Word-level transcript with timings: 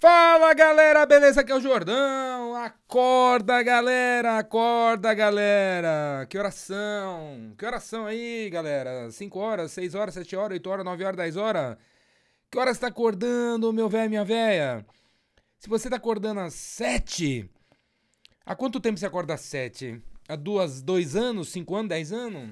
Fala 0.00 0.54
galera, 0.54 1.04
beleza? 1.04 1.40
Aqui 1.40 1.50
é 1.50 1.56
o 1.56 1.60
Jordão. 1.60 2.54
Acorda 2.54 3.60
galera, 3.64 4.38
acorda 4.38 5.12
galera. 5.12 6.24
Que 6.30 6.38
oração, 6.38 7.52
que 7.58 7.66
oração 7.66 8.06
aí 8.06 8.48
galera. 8.48 9.10
5 9.10 9.36
horas, 9.40 9.72
6 9.72 9.96
horas, 9.96 10.14
7 10.14 10.36
horas, 10.36 10.52
8 10.52 10.70
horas, 10.70 10.84
9 10.84 11.04
horas, 11.04 11.16
10 11.16 11.36
horas. 11.36 11.76
Que 12.48 12.58
horas 12.58 12.78
tá 12.78 12.86
acordando, 12.86 13.72
meu 13.72 13.88
velho, 13.88 14.08
minha 14.08 14.24
velha? 14.24 14.86
Se 15.58 15.68
você 15.68 15.90
tá 15.90 15.96
acordando 15.96 16.38
às 16.42 16.54
7, 16.54 17.50
há 18.46 18.54
quanto 18.54 18.78
tempo 18.78 19.00
você 19.00 19.06
acorda 19.06 19.34
às 19.34 19.40
7? 19.40 20.00
Há 20.28 20.36
duas, 20.36 20.80
dois 20.80 21.16
anos, 21.16 21.48
5 21.48 21.74
anos, 21.74 21.88
10 21.88 22.12
anos? 22.12 22.50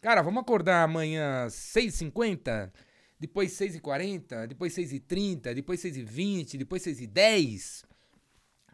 Cara, 0.00 0.22
vamos 0.22 0.40
acordar 0.40 0.84
amanhã 0.84 1.46
às 1.46 1.54
6h50? 1.54 2.70
Depois 3.18 3.52
6h40, 3.52 4.46
depois 4.46 4.74
6h30, 4.74 5.54
depois 5.54 5.82
6h20, 5.82 6.56
depois 6.56 6.82
6h10. 6.82 7.84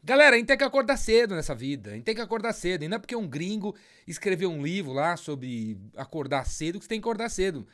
Galera, 0.05 0.35
a 0.35 0.39
gente 0.39 0.49
tem 0.49 0.59
que 0.59 0.65
acordar 0.65 0.97
cedo 0.97 1.37
nessa 1.37 1.55
vida. 1.55 1.91
A 1.91 1.95
gente 1.95 2.03
tem 2.03 2.15
que 2.15 2.21
acordar 2.21 2.53
cedo. 2.53 2.83
E 2.83 2.89
não 2.89 2.97
é 2.97 2.99
porque 2.99 3.15
um 3.15 3.29
gringo 3.29 3.75
escreveu 4.07 4.51
um 4.51 4.61
livro 4.61 4.93
lá 4.93 5.17
sobre 5.17 5.79
acordar 5.97 6.45
cedo 6.45 6.79
que 6.79 6.85
você 6.85 6.89
tem 6.89 7.01
que 7.01 7.07
acordar 7.07 7.29
cedo. 7.29 7.67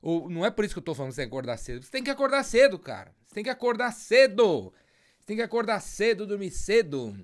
Ou 0.00 0.30
não 0.30 0.46
é 0.46 0.50
por 0.50 0.64
isso 0.64 0.74
que 0.74 0.78
eu 0.78 0.84
tô 0.84 0.94
falando 0.94 1.10
que 1.10 1.16
você 1.16 1.22
tem 1.22 1.28
que 1.28 1.34
acordar 1.34 1.56
cedo. 1.56 1.84
Você 1.84 1.90
tem 1.90 2.04
que 2.04 2.10
acordar 2.10 2.44
cedo, 2.44 2.78
cara. 2.78 3.12
Você 3.26 3.34
tem 3.34 3.44
que 3.44 3.50
acordar 3.50 3.92
cedo. 3.92 4.72
Você 5.18 5.26
tem 5.26 5.36
que 5.36 5.42
acordar 5.42 5.80
cedo, 5.80 6.26
dormir 6.26 6.52
cedo. 6.52 7.16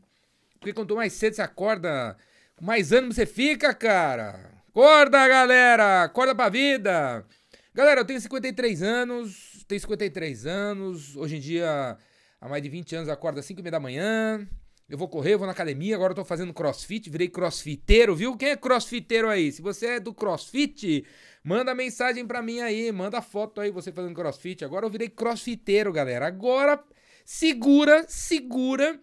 Porque 0.58 0.72
quanto 0.72 0.96
mais 0.96 1.12
cedo 1.12 1.34
você 1.34 1.42
acorda, 1.42 2.16
mais 2.60 2.90
ânimo 2.90 3.12
você 3.12 3.26
fica, 3.26 3.72
cara. 3.72 4.58
Acorda, 4.68 5.26
galera! 5.28 6.04
Acorda 6.04 6.34
pra 6.34 6.48
vida! 6.48 7.24
Galera, 7.74 8.00
eu 8.00 8.04
tenho 8.04 8.20
53 8.20 8.82
anos, 8.82 9.64
tenho 9.68 9.80
53 9.80 10.46
anos, 10.46 11.14
hoje 11.16 11.36
em 11.36 11.40
dia, 11.40 11.96
há 12.40 12.48
mais 12.48 12.62
de 12.62 12.68
20 12.68 12.96
anos, 12.96 13.08
acordo 13.08 13.38
às 13.38 13.46
5 13.46 13.60
e 13.60 13.62
meia 13.62 13.72
da 13.72 13.80
manhã, 13.80 14.48
eu 14.88 14.96
vou 14.96 15.06
correr, 15.06 15.36
vou 15.36 15.46
na 15.46 15.52
academia, 15.52 15.94
agora 15.94 16.12
eu 16.12 16.16
tô 16.16 16.24
fazendo 16.24 16.52
crossfit, 16.52 17.10
virei 17.10 17.28
crossfiteiro, 17.28 18.16
viu? 18.16 18.36
Quem 18.36 18.48
é 18.50 18.56
crossfiteiro 18.56 19.28
aí? 19.28 19.52
Se 19.52 19.60
você 19.60 19.86
é 19.86 20.00
do 20.00 20.14
crossfit, 20.14 21.04
manda 21.44 21.74
mensagem 21.74 22.26
pra 22.26 22.42
mim 22.42 22.60
aí, 22.60 22.90
manda 22.90 23.20
foto 23.20 23.60
aí, 23.60 23.70
você 23.70 23.92
fazendo 23.92 24.14
crossfit. 24.14 24.64
Agora 24.64 24.86
eu 24.86 24.90
virei 24.90 25.10
crossfiteiro, 25.10 25.92
galera. 25.92 26.26
Agora, 26.26 26.82
segura, 27.22 28.06
segura, 28.08 28.98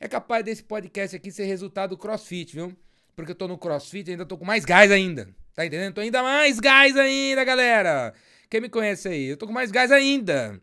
é 0.00 0.08
capaz 0.08 0.44
desse 0.44 0.64
podcast 0.64 1.14
aqui 1.14 1.30
ser 1.30 1.44
resultado 1.44 1.90
do 1.90 1.96
crossfit, 1.96 2.54
viu? 2.54 2.76
Porque 3.20 3.32
eu 3.32 3.36
tô 3.36 3.48
no 3.48 3.58
crossfit 3.58 4.08
e 4.08 4.12
ainda 4.12 4.26
tô 4.26 4.36
com 4.36 4.44
mais 4.44 4.64
gás 4.64 4.90
ainda. 4.90 5.28
Tá 5.54 5.66
entendendo? 5.66 5.94
Tô 5.94 6.00
ainda 6.00 6.22
mais 6.22 6.58
gás 6.58 6.96
ainda, 6.96 7.44
galera. 7.44 8.14
Quem 8.48 8.60
me 8.60 8.68
conhece 8.68 9.08
aí? 9.08 9.26
Eu 9.26 9.36
tô 9.36 9.46
com 9.46 9.52
mais 9.52 9.70
gás 9.70 9.92
ainda. 9.92 10.60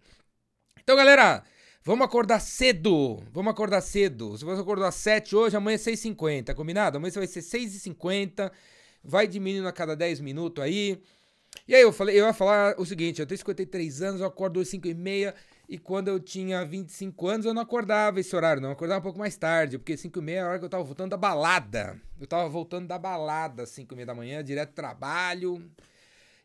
Então, 0.81 0.95
galera, 0.95 1.43
vamos 1.83 2.05
acordar 2.05 2.39
cedo. 2.39 3.23
Vamos 3.31 3.51
acordar 3.51 3.81
cedo. 3.81 4.37
Se 4.37 4.45
você 4.45 4.61
acordar 4.61 4.87
às 4.87 4.95
7 4.95 5.35
hoje, 5.35 5.55
amanhã 5.55 5.75
é 5.75 5.77
6h50, 5.77 6.53
combinado? 6.53 6.97
Amanhã 6.97 7.11
vai 7.13 7.27
ser 7.27 7.41
6h50. 7.41 8.51
Vai 9.03 9.27
diminuindo 9.27 9.67
a 9.67 9.71
cada 9.71 9.95
10 9.95 10.19
minutos 10.19 10.63
aí. 10.63 11.01
E 11.67 11.75
aí 11.75 11.81
eu 11.81 11.91
falei, 11.91 12.19
eu 12.19 12.25
ia 12.25 12.33
falar 12.33 12.75
o 12.77 12.85
seguinte, 12.85 13.19
eu 13.19 13.25
tenho 13.25 13.37
53 13.37 14.01
anos, 14.01 14.21
eu 14.21 14.27
acordo 14.27 14.59
às 14.59 14.69
5h30 14.69 14.95
e 15.25 15.33
quando 15.75 16.07
eu 16.07 16.19
tinha 16.19 16.63
25 16.63 17.27
anos, 17.27 17.45
eu 17.45 17.53
não 17.53 17.61
acordava 17.61 18.19
esse 18.19 18.33
horário, 18.33 18.61
não. 18.61 18.69
Eu 18.69 18.73
acordava 18.73 18.99
um 18.99 19.03
pouco 19.03 19.19
mais 19.19 19.35
tarde, 19.35 19.77
porque 19.77 19.97
5 19.97 20.19
e 20.19 20.21
meia 20.21 20.37
é 20.37 20.41
a 20.41 20.47
hora 20.47 20.59
que 20.59 20.65
eu 20.65 20.69
tava 20.69 20.83
voltando 20.83 21.09
da 21.09 21.17
balada. 21.17 21.99
Eu 22.19 22.27
tava 22.27 22.47
voltando 22.47 22.87
da 22.87 22.97
balada, 22.97 23.65
5 23.65 23.93
e 23.93 23.95
meia 23.95 24.05
da 24.05 24.15
manhã, 24.15 24.41
direto 24.41 24.71
trabalho. 24.73 25.61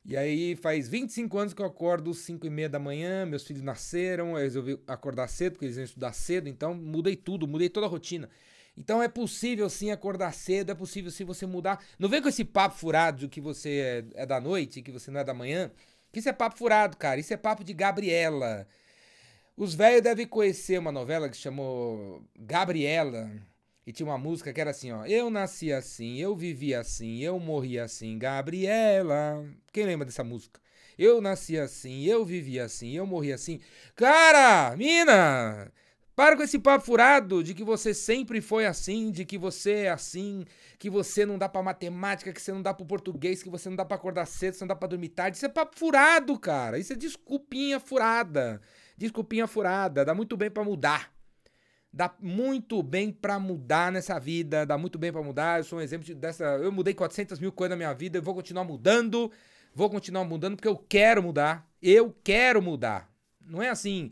E 0.05 0.17
aí 0.17 0.57
faz 0.57 0.89
25 0.89 1.39
anos 1.39 1.55
que 1.55 1.63
eu 1.63 1.67
acordo 1.67 2.13
5 2.13 2.45
e 2.45 2.51
meia 2.51 2.69
da 2.69 2.81
manhã, 2.81 3.25
meus 3.25 3.45
filhos 3.45 3.63
nasceram, 3.63 4.31
eu 4.31 4.43
resolvi 4.43 4.81
acordar 4.89 5.29
cedo, 5.29 5.53
porque 5.53 5.67
eles 5.67 5.77
iam 5.77 5.85
estudar 5.85 6.13
cedo, 6.13 6.49
então 6.49 6.75
mudei 6.75 7.15
tudo, 7.15 7.47
mudei 7.47 7.69
toda 7.69 7.87
a 7.87 7.89
rotina. 7.89 8.29
Então 8.77 9.01
é 9.01 9.09
possível 9.09 9.69
sim 9.71 9.93
acordar 9.93 10.33
cedo, 10.35 10.73
é 10.73 10.75
possível 10.75 11.11
sim 11.11 11.25
você 11.25 11.47
mudar. 11.47 11.85
Não 11.99 12.09
vem 12.09 12.21
com 12.21 12.29
esse 12.29 12.45
papo 12.45 12.77
furado 12.77 13.21
de 13.21 13.29
que 13.29 13.41
você 13.41 14.05
é, 14.15 14.23
é 14.23 14.27
da 14.27 14.41
noite, 14.41 14.83
que 14.83 14.91
você 14.91 15.11
não 15.11 15.21
é 15.21 15.25
da 15.25 15.35
manhã. 15.35 15.71
Que 16.13 16.19
isso 16.19 16.29
é 16.29 16.33
papo 16.33 16.59
furado, 16.59 16.97
cara. 16.97 17.21
Isso 17.21 17.33
é 17.33 17.37
papo 17.37 17.63
de 17.63 17.73
Gabriela. 17.73 18.67
Os 19.57 19.75
velhos 19.75 20.03
devem 20.03 20.27
conhecer 20.27 20.79
uma 20.79 20.93
novela 20.93 21.29
que 21.29 21.37
chamou 21.37 22.23
Gabriela. 22.39 23.31
E 23.87 23.93
tinha 23.93 24.07
uma 24.07 24.19
música 24.19 24.53
que 24.53 24.61
era 24.61 24.71
assim, 24.71 24.93
ó. 24.93 25.05
Eu 25.07 25.29
nasci 25.29 25.73
assim, 25.73 26.17
eu 26.19 26.37
vivi 26.37 26.75
assim, 26.75 27.19
eu 27.19 27.39
morri 27.39 27.79
assim, 27.79 28.17
Gabriela. 28.17 29.45
Quem 29.73 29.85
lembra 29.85 30.07
dessa 30.07 30.23
música? 30.23 30.61
Eu 30.97 31.21
nasci 31.21 31.59
assim, 31.59 32.05
eu 32.05 32.25
vivi 32.25 32.61
assim, 32.61 32.93
eu 32.93 33.07
morri 33.07 33.33
assim. 33.33 33.61
Cara, 33.97 34.77
mina! 34.77 35.73
Para 36.15 36.37
com 36.37 36.43
esse 36.43 36.59
papo 36.59 36.85
furado 36.85 37.43
de 37.43 37.55
que 37.55 37.65
você 37.65 37.93
sempre 37.95 38.41
foi 38.41 38.67
assim, 38.67 39.11
de 39.11 39.25
que 39.25 39.39
você 39.39 39.73
é 39.73 39.91
assim, 39.91 40.45
que 40.79 40.91
você 40.91 41.25
não 41.25 41.39
dá 41.39 41.49
pra 41.49 41.63
matemática, 41.63 42.33
que 42.33 42.41
você 42.41 42.53
não 42.53 42.63
dá 42.63 42.75
pro 42.75 42.87
português, 42.87 43.43
que 43.43 43.49
você 43.49 43.69
não 43.69 43.77
dá 43.77 43.85
pra 43.85 43.97
acordar 43.97 44.27
cedo, 44.27 44.55
você 44.55 44.61
não 44.61 44.69
dá 44.69 44.77
pra 44.77 44.89
dormir 44.89 45.09
tarde. 45.09 45.39
Isso 45.39 45.47
é 45.47 45.49
papo 45.49 45.79
furado, 45.79 46.39
cara. 46.39 46.79
Isso 46.79 46.93
é 46.93 46.97
desculpinha 46.97 47.81
furada. 47.81 48.61
Desculpinha 48.97 49.47
furada, 49.47 50.05
dá 50.05 50.15
muito 50.15 50.37
bem 50.37 50.51
para 50.51 50.65
mudar. 50.65 51.13
Dá 51.93 52.15
muito 52.21 52.83
bem 52.83 53.13
para 53.13 53.39
mudar 53.39 53.93
nessa 53.93 54.19
vida, 54.19 54.65
dá 54.65 54.79
muito 54.79 54.99
bem 54.99 55.13
para 55.13 55.23
mudar. 55.23 55.61
Eu 55.61 55.65
sou 55.65 55.79
um 55.79 55.83
exemplo 55.83 56.15
dessa. 56.15 56.45
Eu 56.45 56.73
mudei 56.73 56.95
400 56.95 57.39
mil 57.39 57.53
coisas 57.53 57.71
na 57.71 57.77
minha 57.77 57.93
vida, 57.93 58.19
eu 58.19 58.23
vou 58.23 58.35
continuar 58.35 58.65
mudando, 58.65 59.31
vou 59.75 59.91
continuar 59.91 60.25
mudando 60.25 60.57
porque 60.57 60.69
eu 60.69 60.77
quero 60.77 61.23
mudar. 61.23 61.69
Eu 61.83 62.17
quero 62.25 62.63
mudar. 62.63 63.11
Não 63.41 63.63
é 63.63 63.69
assim. 63.69 64.11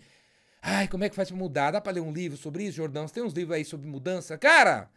Ai, 0.61 0.89
como 0.89 1.05
é 1.05 1.09
que 1.09 1.17
faz 1.17 1.29
pra 1.29 1.39
mudar? 1.39 1.71
Dá 1.71 1.81
pra 1.81 1.93
ler 1.93 2.01
um 2.01 2.13
livro 2.13 2.37
sobre 2.37 2.65
isso, 2.65 2.77
Jordão? 2.77 3.09
Você 3.09 3.15
tem 3.15 3.23
uns 3.23 3.33
livros 3.33 3.57
aí 3.57 3.65
sobre 3.65 3.89
mudança? 3.89 4.37
Cara, 4.37 4.91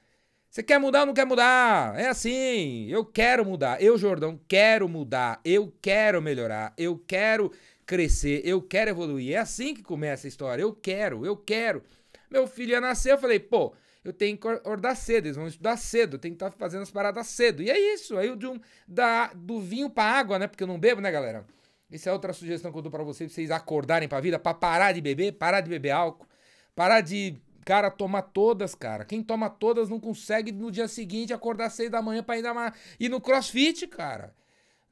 você 0.50 0.62
quer 0.62 0.78
mudar 0.78 1.02
ou 1.02 1.06
não 1.08 1.14
quer 1.14 1.26
mudar? 1.26 1.98
É 1.98 2.10
assim. 2.10 2.88
Eu 2.90 3.06
quero 3.06 3.46
mudar. 3.46 3.82
Eu, 3.82 3.98
Jordão, 3.98 4.40
quero 4.48 4.90
mudar. 4.90 5.40
Eu 5.46 5.74
quero 5.82 6.22
melhorar. 6.22 6.74
Eu 6.78 6.96
quero 7.08 7.52
crescer, 7.86 8.42
eu 8.46 8.62
quero 8.62 8.92
evoluir. 8.92 9.34
É 9.34 9.38
assim 9.38 9.74
que 9.74 9.84
começa 9.84 10.28
a 10.28 10.30
história. 10.30 10.62
Eu 10.62 10.74
quero, 10.74 11.26
eu 11.26 11.36
quero. 11.36 11.84
Meu 12.30 12.48
filho 12.48 12.72
ia 12.72 12.82
nascer, 12.82 13.12
eu 13.12 13.18
falei, 13.18 13.40
pô, 13.40 13.76
eu 14.04 14.12
tenho 14.12 14.38
que 14.38 14.48
acordar 14.48 14.96
cedo, 14.96 15.28
eles 15.28 15.38
vão 15.38 15.48
estudar 15.48 15.78
cedo, 15.78 16.18
tenho 16.18 16.34
que 16.34 16.36
estar 16.36 16.52
tá 16.52 16.58
fazendo 16.58 16.82
as 16.82 16.92
paradas 16.92 17.28
cedo. 17.28 17.62
E 17.64 17.70
é 17.70 17.80
isso, 17.94 18.18
aí 18.18 18.36
de 18.36 18.48
um, 18.48 18.60
da, 18.88 19.28
do 19.34 19.62
vinho 19.62 19.90
pra 19.90 20.04
água, 20.04 20.38
né? 20.38 20.48
Porque 20.48 20.64
eu 20.64 20.68
não 20.68 20.80
bebo, 20.80 21.00
né, 21.00 21.12
galera? 21.12 21.46
Essa 21.92 22.10
é 22.10 22.14
outra 22.14 22.34
sugestão 22.34 22.72
que 22.72 22.78
eu 22.78 22.82
dou 22.82 22.92
pra 22.92 23.04
vocês, 23.04 23.30
pra 23.30 23.36
vocês 23.36 23.52
acordarem 23.52 24.10
pra 24.10 24.20
vida, 24.20 24.40
pra 24.40 24.54
parar 24.54 24.92
de 24.92 25.00
beber, 25.00 25.34
parar 25.34 25.62
de 25.62 25.70
beber 25.70 25.92
álcool, 25.92 26.28
parar 26.76 27.02
de, 27.02 27.38
cara, 27.64 27.92
tomar 27.92 28.24
todas, 28.24 28.74
cara. 28.74 29.06
Quem 29.06 29.22
toma 29.22 29.50
todas 29.50 29.90
não 29.90 30.00
consegue 30.00 30.52
no 30.52 30.72
dia 30.72 30.88
seguinte 30.88 31.34
acordar 31.34 31.70
seis 31.70 31.90
da 31.92 32.02
manhã 32.02 32.24
pra 32.24 32.38
ir, 32.38 32.42
dar 32.42 32.76
ir 33.00 33.10
no 33.10 33.22
crossfit, 33.22 33.88
cara. 33.88 34.34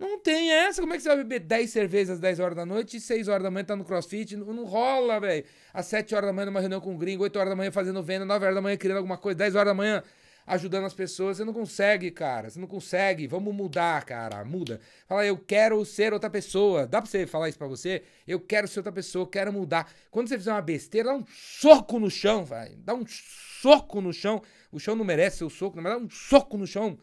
Não 0.02 0.18
tem 0.18 0.52
essa. 0.52 0.82
Como 0.82 0.96
é 0.96 0.98
que 0.98 1.04
você 1.04 1.10
vai 1.10 1.18
beber 1.20 1.42
10 1.42 1.70
cervejas 1.70 2.10
às 2.16 2.20
10 2.20 2.40
horas 2.40 2.56
da 2.56 2.66
noite 2.66 2.98
e 2.98 3.00
6 3.00 3.28
horas 3.28 3.44
da 3.44 3.52
manhã 3.52 3.64
tá 3.64 3.76
no 3.76 3.86
crossfit? 3.86 4.36
Não, 4.36 4.52
não 4.52 4.66
rola, 4.66 5.20
velho. 5.20 5.46
Às 5.72 5.86
7 5.86 6.16
horas 6.16 6.28
da 6.28 6.34
manhã 6.34 6.48
numa 6.48 6.60
reunião 6.60 6.82
com 6.82 6.92
um 6.92 6.98
gringo, 6.98 7.22
8 7.22 7.38
horas 7.38 7.52
da 7.52 7.56
manhã 7.56 7.72
fazendo 7.72 8.02
venda, 8.02 8.26
9 8.26 8.44
horas 8.44 8.56
da 8.56 8.62
manhã 8.64 8.76
criando 8.76 8.98
alguma 8.98 9.16
coisa, 9.16 9.38
10 9.38 9.54
horas 9.54 9.68
da 9.68 9.74
manhã 9.76 10.04
ajudando 10.48 10.86
as 10.86 10.94
pessoas. 10.96 11.38
Você 11.38 11.46
não 11.46 11.54
consegue, 11.54 12.10
cara. 12.10 12.50
Você 12.50 12.60
não 12.60 12.68
consegue. 12.68 13.28
Vamos 13.28 13.54
mudar, 13.54 14.04
cara. 14.04 14.44
Muda. 14.44 14.82
Fala, 15.06 15.24
eu 15.24 15.38
quero 15.38 15.86
ser 15.86 16.14
outra 16.14 16.32
pessoa. 16.32 16.88
Dá 16.88 17.00
pra 17.00 17.08
você 17.08 17.28
falar 17.28 17.50
isso 17.50 17.60
pra 17.60 17.68
você? 17.68 18.02
Eu 18.28 18.40
quero 18.40 18.68
ser 18.68 18.80
outra 18.80 18.92
pessoa, 18.92 19.30
quero 19.30 19.54
mudar. 19.54 19.88
Quando 20.10 20.30
você 20.30 20.36
fizer 20.36 20.52
uma 20.52 20.64
besteira, 20.64 21.10
dá 21.10 21.16
um 21.16 21.26
soco 21.28 22.00
no 22.00 22.10
chão, 22.10 22.44
vai. 22.44 22.74
Dá 22.78 22.96
um 22.96 23.06
soco 23.06 24.02
no 24.02 24.12
chão. 24.12 24.42
O 24.72 24.80
chão 24.80 24.96
não 24.96 25.06
merece 25.06 25.38
seu 25.38 25.50
soco, 25.52 25.80
mas 25.80 25.94
dá 25.94 26.00
um 26.00 26.10
soco 26.10 26.58
no 26.58 26.66
chão 26.66 26.98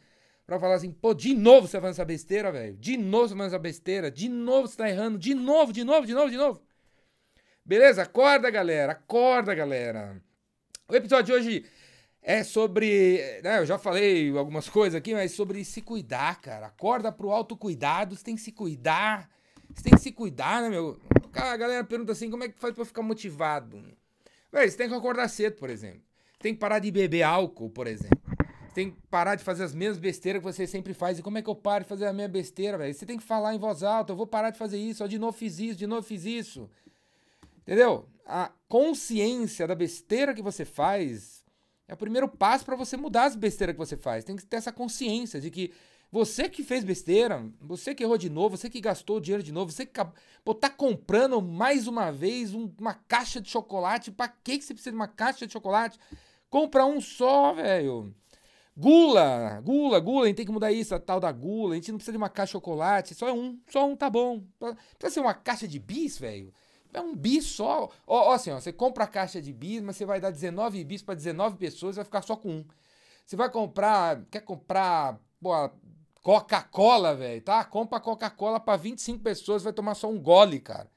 pra 0.49 0.59
falar 0.59 0.77
assim, 0.77 0.91
pô, 0.91 1.13
de 1.13 1.35
novo 1.35 1.67
você 1.67 1.77
tá 1.77 1.83
fazendo 1.83 1.97
essa 1.97 2.05
besteira, 2.07 2.51
velho. 2.51 2.75
De 2.79 2.97
novo 2.97 3.29
você 3.29 3.35
tá 3.35 3.37
fazendo 3.37 3.55
essa 3.55 3.59
besteira. 3.59 4.11
De 4.11 4.31
novo 4.31 4.67
você 4.67 4.79
tá 4.79 4.89
errando. 4.89 5.19
De 5.19 5.35
novo, 5.35 5.75
de 5.75 5.85
novo, 5.85 6.07
de 6.07 6.15
novo, 6.15 6.31
de 6.31 6.39
novo. 6.39 6.63
Beleza? 7.63 8.01
Acorda, 8.01 8.51
galera. 8.51 8.93
Acorda, 8.93 9.55
galera. 9.55 10.23
O 10.89 10.97
episódio 10.97 11.27
de 11.27 11.33
hoje 11.33 11.67
é 12.23 12.43
sobre. 12.43 13.21
Né, 13.45 13.59
eu 13.59 13.67
já 13.67 13.79
falei 13.79 14.35
algumas 14.35 14.67
coisas 14.71 14.97
aqui, 14.97 15.13
mas 15.13 15.33
sobre 15.33 15.63
se 15.67 15.83
cuidar, 15.83 16.41
cara. 16.41 16.69
Acorda 16.69 17.13
pro 17.13 17.31
autocuidado. 17.31 18.17
Você 18.17 18.25
tem 18.25 18.35
que 18.35 18.41
se 18.41 18.51
cuidar. 18.51 19.29
Você 19.75 19.83
tem 19.83 19.93
que 19.93 20.01
se 20.01 20.13
cuidar, 20.13 20.63
né, 20.63 20.71
meu? 20.71 20.99
A 21.35 21.57
galera 21.59 21.85
pergunta 21.85 22.13
assim: 22.13 22.31
como 22.31 22.45
é 22.45 22.49
que 22.49 22.59
faz 22.59 22.75
pra 22.75 22.87
ficar 22.87 23.03
motivado? 23.03 23.85
Véi, 24.51 24.67
você 24.67 24.79
tem 24.79 24.89
que 24.89 24.95
acordar 24.95 25.29
cedo, 25.29 25.57
por 25.57 25.69
exemplo. 25.69 26.01
Tem 26.39 26.55
que 26.55 26.61
parar 26.61 26.79
de 26.79 26.91
beber 26.91 27.23
álcool, 27.23 27.69
por 27.69 27.87
exemplo 27.87 28.28
tem 28.79 28.93
que 28.93 28.97
parar 29.11 29.35
de 29.35 29.43
fazer 29.43 29.65
as 29.65 29.75
mesmas 29.75 29.99
besteiras 29.99 30.39
que 30.39 30.45
você 30.45 30.65
sempre 30.65 30.95
faz. 30.95 31.19
E 31.19 31.23
como 31.23 31.37
é 31.37 31.43
que 31.43 31.51
eu 31.51 31.55
paro 31.57 31.83
de 31.83 31.89
fazer 31.89 32.07
a 32.07 32.13
minha 32.13 32.29
besteira, 32.29 32.79
velho? 32.79 32.95
Você 32.95 33.05
tem 33.05 33.19
que 33.19 33.25
falar 33.25 33.53
em 33.53 33.59
voz 33.59 33.83
alta, 33.83 34.13
eu 34.13 34.17
vou 34.17 34.25
parar 34.25 34.51
de 34.51 34.57
fazer 34.57 34.79
isso, 34.79 35.03
ó, 35.03 35.09
de 35.09 35.19
novo 35.19 35.37
fiz 35.37 35.59
isso, 35.59 35.77
de 35.77 35.85
novo 35.85 36.03
fiz 36.03 36.25
isso. 36.25 36.71
Entendeu? 37.63 38.09
A 38.25 38.53
consciência 38.69 39.67
da 39.67 39.75
besteira 39.75 40.33
que 40.33 40.41
você 40.41 40.65
faz 40.65 41.45
é 41.89 41.95
o 41.95 41.97
primeiro 41.97 42.29
passo 42.29 42.65
para 42.65 42.77
você 42.77 42.97
mudar 42.97 43.25
as 43.25 43.35
besteiras 43.35 43.75
que 43.75 43.81
você 43.81 43.97
faz. 43.97 44.23
Tem 44.23 44.37
que 44.37 44.47
ter 44.47 44.59
essa 44.59 44.71
consciência 44.71 45.41
de 45.41 45.51
que 45.51 45.73
Você 46.11 46.49
que 46.49 46.63
fez 46.65 46.85
besteira, 46.85 47.45
você 47.61 47.95
que 47.95 48.03
errou 48.03 48.17
de 48.17 48.31
novo, 48.31 48.57
você 48.57 48.71
que 48.71 48.81
gastou 48.81 49.21
dinheiro 49.21 49.43
de 49.43 49.53
novo, 49.53 49.71
você 49.71 49.85
que 49.85 50.01
pô, 50.43 50.55
tá 50.55 50.71
comprando 50.71 51.43
mais 51.43 51.87
uma 51.87 52.11
vez 52.11 52.55
um, 52.55 52.73
uma 52.81 52.95
caixa 52.95 53.41
de 53.43 53.51
chocolate. 53.51 54.11
Pra 54.11 54.27
que 54.27 54.61
você 54.61 54.73
precisa 54.73 54.91
de 54.91 54.97
uma 54.97 55.09
caixa 55.09 55.47
de 55.47 55.53
chocolate? 55.53 55.99
Compra 56.49 56.87
um 56.87 56.99
só, 56.99 57.53
velho. 57.53 58.15
Gula, 58.81 59.61
gula, 59.65 59.99
gula, 59.99 60.25
a 60.25 60.29
gente 60.29 60.37
tem 60.37 60.47
que 60.47 60.53
mudar 60.53 60.71
isso, 60.71 60.95
a 60.95 61.01
tal 61.01 61.19
da 61.19 61.33
gula. 61.33 61.73
A 61.73 61.75
gente 61.75 61.91
não 61.91 61.99
precisa 61.99 62.13
de 62.13 62.19
uma 62.19 62.29
caixa 62.29 62.51
de 62.51 62.53
chocolate, 62.53 63.13
só 63.13 63.35
um, 63.35 63.59
só 63.69 63.85
um 63.85 63.97
tá 63.97 64.09
bom. 64.09 64.41
Precisa 64.97 65.15
ser 65.15 65.21
uma 65.21 65.35
caixa 65.35 65.67
de 65.67 65.81
bis, 65.81 66.17
velho. 66.17 66.55
É 66.95 67.01
um 67.01 67.13
bis 67.13 67.45
só. 67.45 67.91
Ó, 68.07 68.31
ó, 68.31 68.33
assim, 68.35 68.53
ó, 68.53 68.61
você 68.61 68.73
compra 68.73 69.03
a 69.03 69.09
caixa 69.09 69.43
de 69.43 69.53
bis, 69.53 69.83
mas 69.83 69.97
você 69.97 70.07
vai 70.07 70.21
dar 70.21 70.31
19 70.31 70.85
bis 70.85 71.03
para 71.03 71.17
19 71.17 71.57
pessoas, 71.57 71.97
vai 71.97 72.05
ficar 72.05 72.23
só 72.23 72.37
com 72.37 72.51
um. 72.51 72.65
Você 73.27 73.35
vai 73.35 73.51
comprar, 73.51 74.25
quer 74.31 74.43
comprar, 74.43 75.19
pô, 75.43 75.51
Coca-Cola, 76.23 77.17
velho, 77.17 77.43
tá? 77.43 77.65
Compra 77.65 77.99
Coca-Cola 77.99 78.61
para 78.61 78.77
25 78.77 79.19
pessoas, 79.25 79.65
vai 79.65 79.73
tomar 79.73 79.97
só 79.97 80.09
um 80.09 80.21
gole, 80.21 80.61
cara. 80.61 80.89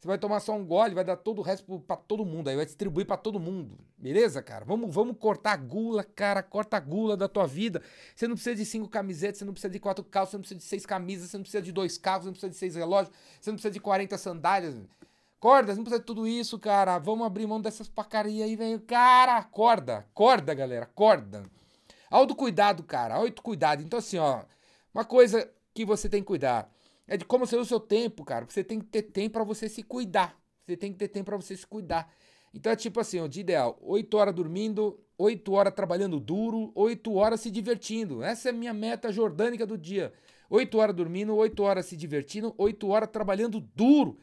Você 0.00 0.08
vai 0.08 0.16
tomar 0.16 0.40
só 0.40 0.54
um 0.54 0.64
gole, 0.64 0.94
vai 0.94 1.04
dar 1.04 1.16
todo 1.16 1.40
o 1.40 1.42
resto 1.42 1.78
para 1.80 1.94
todo 1.94 2.24
mundo, 2.24 2.48
aí 2.48 2.56
vai 2.56 2.64
distribuir 2.64 3.06
para 3.06 3.18
todo 3.18 3.38
mundo. 3.38 3.78
Beleza, 3.98 4.42
cara? 4.42 4.64
Vamos, 4.64 4.94
vamos 4.94 5.14
cortar 5.18 5.52
a 5.52 5.56
gula, 5.58 6.02
cara, 6.02 6.42
corta 6.42 6.78
a 6.78 6.80
gula 6.80 7.18
da 7.18 7.28
tua 7.28 7.46
vida. 7.46 7.82
Você 8.16 8.26
não 8.26 8.34
precisa 8.34 8.56
de 8.56 8.64
cinco 8.64 8.88
camisetas, 8.88 9.36
você 9.38 9.44
não 9.44 9.52
precisa 9.52 9.70
de 9.70 9.78
quatro 9.78 10.02
calças, 10.02 10.30
você 10.30 10.36
não 10.38 10.40
precisa 10.40 10.58
de 10.58 10.64
seis 10.64 10.86
camisas, 10.86 11.28
você 11.30 11.36
não 11.36 11.42
precisa 11.42 11.62
de 11.62 11.70
dois 11.70 11.98
carros, 11.98 12.22
você 12.22 12.28
não 12.28 12.32
precisa 12.32 12.50
de 12.50 12.56
seis 12.56 12.74
relógios, 12.76 13.14
você 13.38 13.50
não 13.50 13.56
precisa 13.56 13.74
de 13.74 13.78
40 13.78 14.16
sandálias. 14.16 14.74
Corda, 15.38 15.74
você 15.74 15.76
não 15.76 15.84
precisa 15.84 16.00
de 16.00 16.06
tudo 16.06 16.26
isso, 16.26 16.58
cara. 16.58 16.98
Vamos 16.98 17.26
abrir 17.26 17.46
mão 17.46 17.60
dessas 17.60 17.86
pacarias 17.86 18.48
aí, 18.48 18.56
velho. 18.56 18.80
Cara, 18.80 19.36
acorda, 19.36 19.98
acorda, 19.98 20.54
galera, 20.54 20.84
acorda. 20.84 21.44
Autocuidado, 22.10 22.82
cara, 22.84 23.16
autocuidado. 23.16 23.82
Então, 23.82 23.98
assim, 23.98 24.16
ó, 24.16 24.44
uma 24.94 25.04
coisa 25.04 25.46
que 25.74 25.84
você 25.84 26.08
tem 26.08 26.22
que 26.22 26.26
cuidar 26.26 26.70
é 27.10 27.16
de 27.16 27.24
como 27.24 27.44
você 27.44 27.56
usa 27.56 27.62
o 27.62 27.66
seu 27.66 27.80
tempo, 27.80 28.24
cara. 28.24 28.46
Você 28.48 28.62
tem 28.62 28.78
que 28.78 28.86
ter 28.86 29.02
tempo 29.02 29.32
para 29.32 29.42
você 29.42 29.68
se 29.68 29.82
cuidar. 29.82 30.40
Você 30.64 30.76
tem 30.76 30.92
que 30.92 30.98
ter 30.98 31.08
tempo 31.08 31.26
para 31.26 31.36
você 31.36 31.56
se 31.56 31.66
cuidar. 31.66 32.08
Então 32.54 32.70
é 32.70 32.76
tipo 32.76 33.00
assim, 33.00 33.28
de 33.28 33.40
ideal, 33.40 33.76
8 33.82 34.16
horas 34.16 34.32
dormindo, 34.32 34.96
8 35.18 35.52
horas 35.52 35.74
trabalhando 35.74 36.20
duro, 36.20 36.70
8 36.72 37.12
horas 37.12 37.40
se 37.40 37.50
divertindo. 37.50 38.22
Essa 38.22 38.48
é 38.48 38.50
a 38.50 38.52
minha 38.52 38.72
meta 38.72 39.10
jordânica 39.10 39.66
do 39.66 39.76
dia. 39.76 40.12
8 40.48 40.78
horas 40.78 40.94
dormindo, 40.94 41.34
8 41.34 41.60
horas 41.64 41.86
se 41.86 41.96
divertindo, 41.96 42.54
8 42.56 42.88
horas 42.88 43.08
trabalhando 43.10 43.58
duro. 43.74 44.16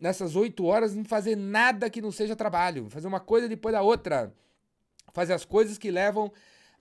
Nessas 0.00 0.36
8 0.36 0.64
horas 0.64 0.94
não 0.94 1.04
fazer 1.04 1.34
nada 1.34 1.90
que 1.90 2.00
não 2.00 2.12
seja 2.12 2.36
trabalho, 2.36 2.88
fazer 2.90 3.08
uma 3.08 3.18
coisa 3.18 3.48
depois 3.48 3.72
da 3.72 3.82
outra. 3.82 4.32
Fazer 5.12 5.32
as 5.32 5.44
coisas 5.44 5.76
que 5.76 5.90
levam 5.90 6.32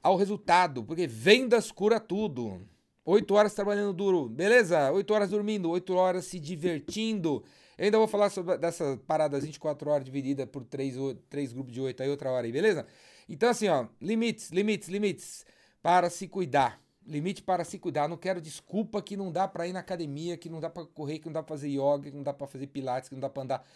ao 0.03 0.15
resultado, 0.15 0.83
porque 0.83 1.07
vendas 1.07 1.71
cura 1.71 1.99
tudo. 1.99 2.61
Oito 3.11 3.33
horas 3.33 3.55
trabalhando 3.55 3.91
duro, 3.91 4.29
beleza? 4.29 4.91
Oito 4.91 5.11
horas 5.15 5.31
dormindo, 5.31 5.67
oito 5.71 5.95
horas 5.95 6.25
se 6.25 6.39
divertindo. 6.39 7.43
Eu 7.75 7.85
ainda 7.85 7.97
vou 7.97 8.07
falar 8.07 8.29
sobre 8.29 8.55
dessa 8.59 9.01
parada 9.07 9.39
24 9.39 9.89
horas 9.89 10.05
dividida 10.05 10.45
por 10.45 10.63
três, 10.63 10.93
três 11.27 11.51
grupos 11.51 11.73
de 11.73 11.81
oito 11.81 12.03
aí 12.03 12.07
outra 12.07 12.29
hora 12.29 12.45
aí, 12.45 12.51
beleza? 12.51 12.85
Então 13.27 13.49
assim, 13.49 13.67
ó, 13.67 13.87
limites, 13.99 14.51
limites, 14.51 14.89
limites 14.89 15.43
para 15.81 16.07
se 16.07 16.27
cuidar. 16.27 16.79
Limite 17.03 17.41
para 17.41 17.63
se 17.63 17.79
cuidar. 17.79 18.07
Não 18.07 18.15
quero 18.15 18.39
desculpa 18.39 19.01
que 19.01 19.17
não 19.17 19.31
dá 19.31 19.47
para 19.47 19.67
ir 19.67 19.73
na 19.73 19.79
academia, 19.79 20.37
que 20.37 20.47
não 20.47 20.59
dá 20.59 20.69
para 20.69 20.85
correr, 20.85 21.17
que 21.17 21.25
não 21.25 21.33
dá 21.33 21.41
para 21.41 21.55
fazer 21.55 21.69
yoga, 21.69 22.11
que 22.11 22.15
não 22.15 22.21
dá 22.21 22.31
para 22.31 22.45
fazer 22.45 22.67
pilates, 22.67 23.09
que 23.09 23.15
não 23.15 23.21
dá 23.21 23.29
para 23.29 23.41
andar. 23.41 23.67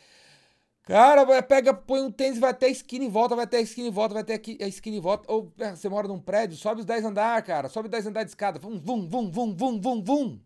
Cara, 0.83 1.23
vai, 1.23 1.41
pega, 1.41 1.73
põe 1.73 2.01
um 2.01 2.11
tênis, 2.11 2.37
vai 2.37 2.51
até 2.51 2.65
a 2.65 2.69
esquina 2.69 3.05
e 3.05 3.09
volta, 3.09 3.35
vai 3.35 3.45
até 3.45 3.57
a 3.57 3.61
esquina 3.61 3.87
e 3.87 3.91
volta, 3.91 4.13
vai 4.13 4.21
até 4.21 4.33
a 4.33 4.67
esquina 4.67 4.97
e 4.97 4.99
volta. 4.99 5.31
Ou 5.31 5.51
é, 5.57 5.73
você 5.75 5.87
mora 5.87 6.09
num 6.09 6.19
prédio, 6.19 6.57
sobe 6.57 6.81
os 6.81 6.85
10 6.85 7.05
andar, 7.05 7.41
cara. 7.43 7.69
Sobe 7.69 7.87
10 7.87 8.07
andar 8.07 8.23
de 8.23 8.29
escada. 8.29 8.59
Vum, 8.59 8.77
vum, 8.77 9.07
vum, 9.07 9.31
vum, 9.31 9.55
vum, 9.55 9.79
vum, 9.79 10.03
vum. 10.03 10.39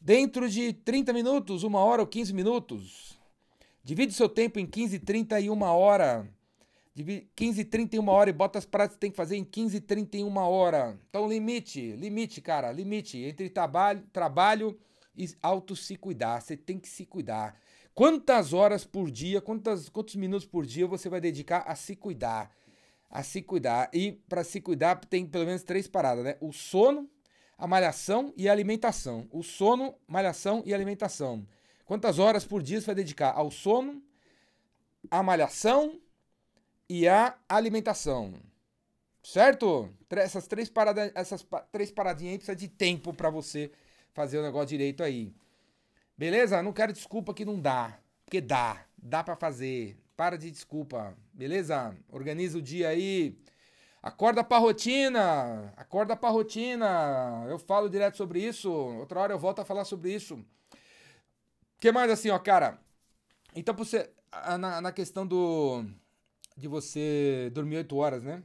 Dentro 0.00 0.48
de 0.48 0.72
30 0.72 1.12
minutos, 1.12 1.62
uma 1.62 1.80
hora 1.80 2.00
ou 2.00 2.08
15 2.08 2.32
minutos. 2.32 3.18
Divide 3.82 4.14
seu 4.14 4.30
tempo 4.30 4.58
em 4.58 4.66
15, 4.66 4.98
30 5.00 5.38
e 5.40 5.50
uma 5.50 5.72
hora. 5.72 6.26
15, 7.36 7.64
30 7.64 7.96
e 7.96 7.98
uma 7.98 8.12
hora 8.12 8.30
e 8.30 8.32
bota 8.32 8.58
as 8.58 8.64
práticas 8.64 8.96
que 8.96 9.00
tem 9.00 9.10
que 9.10 9.16
fazer 9.16 9.36
em 9.36 9.44
15, 9.44 9.80
30 9.80 10.16
e 10.16 10.24
uma 10.24 10.48
hora. 10.48 10.98
Então, 11.10 11.28
limite, 11.28 11.92
limite, 11.92 12.40
cara, 12.40 12.72
limite 12.72 13.18
entre 13.18 13.50
trabalho, 13.50 14.02
trabalho 14.10 14.78
e 15.14 15.28
auto 15.42 15.76
se 15.76 15.96
cuidar. 15.96 16.40
Você 16.40 16.56
tem 16.56 16.78
que 16.78 16.88
se 16.88 17.04
cuidar. 17.04 17.58
Quantas 17.94 18.52
horas 18.52 18.84
por 18.84 19.08
dia, 19.08 19.40
quantas, 19.40 19.88
quantos 19.88 20.16
minutos 20.16 20.44
por 20.44 20.66
dia 20.66 20.84
você 20.84 21.08
vai 21.08 21.20
dedicar 21.20 21.60
a 21.60 21.76
se 21.76 21.94
cuidar? 21.94 22.50
A 23.08 23.22
se 23.22 23.40
cuidar. 23.40 23.88
E 23.92 24.12
para 24.28 24.42
se 24.42 24.60
cuidar 24.60 24.96
tem 24.96 25.24
pelo 25.24 25.46
menos 25.46 25.62
três 25.62 25.86
paradas, 25.86 26.24
né? 26.24 26.36
O 26.40 26.52
sono, 26.52 27.08
a 27.56 27.68
malhação 27.68 28.34
e 28.36 28.48
a 28.48 28.52
alimentação. 28.52 29.28
O 29.30 29.44
sono, 29.44 29.94
malhação 30.08 30.60
e 30.66 30.74
alimentação. 30.74 31.46
Quantas 31.84 32.18
horas 32.18 32.44
por 32.44 32.62
dia 32.62 32.80
você 32.80 32.86
vai 32.86 32.94
dedicar 32.96 33.30
ao 33.30 33.48
sono, 33.48 34.02
à 35.08 35.22
malhação 35.22 36.00
e 36.88 37.06
à 37.06 37.38
alimentação? 37.48 38.34
Certo? 39.22 39.88
Essas 40.10 40.48
três 40.48 40.68
paradas, 40.68 41.12
essas 41.14 41.46
três 41.70 41.92
paradinhas 41.92 42.32
aí 42.32 42.38
precisa 42.38 42.56
de 42.56 42.66
tempo 42.66 43.14
para 43.14 43.30
você 43.30 43.70
fazer 44.12 44.38
o 44.38 44.42
negócio 44.42 44.68
direito 44.68 45.02
aí. 45.02 45.32
Beleza? 46.16 46.62
Não 46.62 46.72
quero 46.72 46.92
desculpa 46.92 47.34
que 47.34 47.44
não 47.44 47.60
dá. 47.60 47.98
Porque 48.24 48.40
dá. 48.40 48.84
Dá 48.96 49.22
para 49.22 49.36
fazer. 49.36 49.98
Para 50.16 50.36
de 50.38 50.50
desculpa. 50.50 51.16
Beleza? 51.32 51.96
Organiza 52.08 52.58
o 52.58 52.62
dia 52.62 52.88
aí. 52.88 53.36
Acorda 54.02 54.44
pra 54.44 54.58
rotina. 54.58 55.72
Acorda 55.76 56.16
pra 56.16 56.30
rotina. 56.30 57.44
Eu 57.48 57.58
falo 57.58 57.88
direto 57.88 58.16
sobre 58.16 58.40
isso. 58.40 58.70
Outra 58.70 59.20
hora 59.20 59.34
eu 59.34 59.38
volto 59.38 59.60
a 59.60 59.64
falar 59.64 59.84
sobre 59.84 60.12
isso. 60.12 60.44
Que 61.80 61.90
mais 61.90 62.10
assim, 62.10 62.30
ó, 62.30 62.38
cara? 62.38 62.78
Então, 63.54 63.74
você. 63.74 64.10
Na, 64.58 64.80
na 64.80 64.92
questão 64.92 65.26
do. 65.26 65.84
De 66.56 66.68
você 66.68 67.50
dormir 67.52 67.78
8 67.78 67.96
horas, 67.96 68.22
né? 68.22 68.42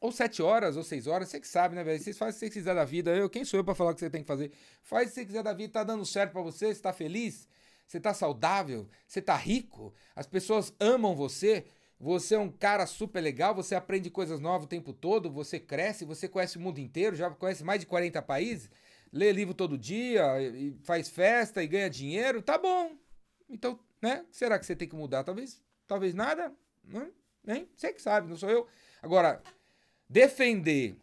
Ou 0.00 0.10
sete 0.10 0.42
horas, 0.42 0.76
ou 0.76 0.82
seis 0.82 1.06
horas, 1.06 1.28
você 1.28 1.38
que 1.38 1.46
sabe, 1.46 1.74
né, 1.74 1.84
velho? 1.84 2.02
Vocês 2.02 2.16
fazem 2.16 2.30
o 2.30 2.34
que 2.34 2.46
você 2.46 2.50
quiser 2.50 2.74
da 2.74 2.84
vida. 2.84 3.14
Eu, 3.14 3.28
quem 3.28 3.44
sou 3.44 3.60
eu 3.60 3.64
para 3.64 3.74
falar 3.74 3.90
o 3.90 3.94
que 3.94 4.00
você 4.00 4.08
tem 4.08 4.22
que 4.22 4.26
fazer? 4.26 4.50
Faz 4.82 5.06
o 5.06 5.08
que 5.10 5.14
você 5.14 5.26
quiser 5.26 5.42
da 5.42 5.52
vida, 5.52 5.74
tá 5.74 5.84
dando 5.84 6.06
certo 6.06 6.32
para 6.32 6.40
você, 6.40 6.74
você 6.74 6.80
tá 6.80 6.92
feliz, 6.92 7.46
você 7.86 8.00
tá 8.00 8.14
saudável, 8.14 8.88
você 9.06 9.20
tá 9.20 9.36
rico, 9.36 9.92
as 10.16 10.26
pessoas 10.26 10.72
amam 10.80 11.14
você, 11.14 11.66
você 11.98 12.34
é 12.34 12.38
um 12.38 12.50
cara 12.50 12.86
super 12.86 13.20
legal, 13.20 13.54
você 13.54 13.74
aprende 13.74 14.08
coisas 14.08 14.40
novas 14.40 14.64
o 14.64 14.68
tempo 14.68 14.94
todo, 14.94 15.30
você 15.30 15.60
cresce, 15.60 16.06
você 16.06 16.26
conhece 16.26 16.56
o 16.56 16.60
mundo 16.60 16.78
inteiro, 16.78 17.14
já 17.14 17.28
conhece 17.30 17.62
mais 17.62 17.80
de 17.80 17.86
40 17.86 18.22
países, 18.22 18.70
lê 19.12 19.30
livro 19.32 19.52
todo 19.52 19.76
dia, 19.76 20.24
faz 20.82 21.10
festa 21.10 21.62
e 21.62 21.66
ganha 21.66 21.90
dinheiro, 21.90 22.40
tá 22.40 22.56
bom. 22.56 22.96
Então, 23.50 23.78
né? 24.00 24.24
Será 24.30 24.58
que 24.58 24.64
você 24.64 24.74
tem 24.74 24.88
que 24.88 24.96
mudar? 24.96 25.24
Talvez, 25.24 25.60
talvez 25.86 26.14
nada, 26.14 26.54
né? 26.84 27.10
Nem, 27.44 27.68
você 27.76 27.92
que 27.92 28.00
sabe, 28.00 28.28
não 28.28 28.36
sou 28.36 28.48
eu. 28.48 28.66
Agora, 29.02 29.42
defender 30.10 30.96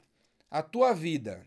a 0.52 0.62
tua 0.62 0.94
vida 0.94 1.42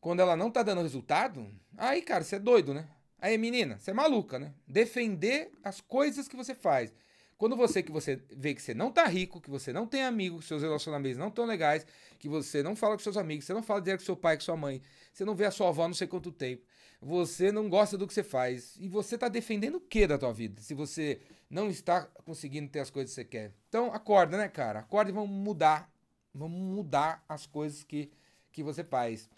quando 0.00 0.20
ela 0.20 0.36
não 0.36 0.50
tá 0.50 0.62
dando 0.64 0.82
resultado, 0.82 1.46
aí, 1.76 2.02
cara, 2.02 2.24
você 2.24 2.36
é 2.36 2.38
doido, 2.40 2.74
né? 2.74 2.88
Aí, 3.20 3.38
menina, 3.38 3.78
você 3.78 3.92
é 3.92 3.94
maluca, 3.94 4.38
né? 4.38 4.52
Defender 4.66 5.52
as 5.62 5.80
coisas 5.80 6.26
que 6.26 6.34
você 6.34 6.52
faz. 6.52 6.92
Quando 7.38 7.56
você 7.56 7.82
que 7.82 7.92
você 7.92 8.20
vê 8.36 8.54
que 8.54 8.60
você 8.60 8.74
não 8.74 8.90
tá 8.90 9.04
rico, 9.06 9.40
que 9.40 9.48
você 9.48 9.72
não 9.72 9.86
tem 9.86 10.02
amigos, 10.02 10.40
que 10.40 10.48
seus 10.48 10.62
relacionamentos 10.62 11.16
não 11.16 11.30
tão 11.30 11.44
legais, 11.44 11.86
que 12.18 12.28
você 12.28 12.62
não 12.62 12.74
fala 12.74 12.96
com 12.96 13.02
seus 13.02 13.16
amigos, 13.16 13.44
você 13.44 13.54
não 13.54 13.62
fala 13.62 13.80
direto 13.80 14.00
com 14.00 14.06
seu 14.06 14.16
pai, 14.16 14.36
com 14.36 14.42
sua 14.42 14.56
mãe, 14.56 14.82
você 15.12 15.24
não 15.24 15.34
vê 15.34 15.44
a 15.44 15.50
sua 15.50 15.68
avó 15.68 15.86
não 15.86 15.94
sei 15.94 16.06
quanto 16.06 16.32
tempo, 16.32 16.66
você 17.00 17.52
não 17.52 17.68
gosta 17.68 17.96
do 17.96 18.06
que 18.06 18.12
você 18.12 18.22
faz, 18.22 18.76
e 18.78 18.88
você 18.88 19.16
tá 19.16 19.28
defendendo 19.28 19.76
o 19.76 19.80
que 19.80 20.06
da 20.06 20.18
tua 20.18 20.32
vida? 20.32 20.60
Se 20.60 20.74
você 20.74 21.20
não 21.48 21.70
está 21.70 22.02
conseguindo 22.24 22.68
ter 22.68 22.80
as 22.80 22.90
coisas 22.90 23.10
que 23.10 23.14
você 23.14 23.24
quer. 23.24 23.54
Então, 23.68 23.92
acorda, 23.92 24.36
né, 24.36 24.48
cara? 24.48 24.80
Acorda 24.80 25.10
e 25.10 25.14
vamos 25.14 25.30
mudar 25.30 25.90
Vamos 26.34 26.60
mudar 26.60 27.24
as 27.28 27.46
coisas 27.46 27.82
que, 27.82 28.10
que 28.52 28.62
você 28.62 28.84
faz. 28.84 29.28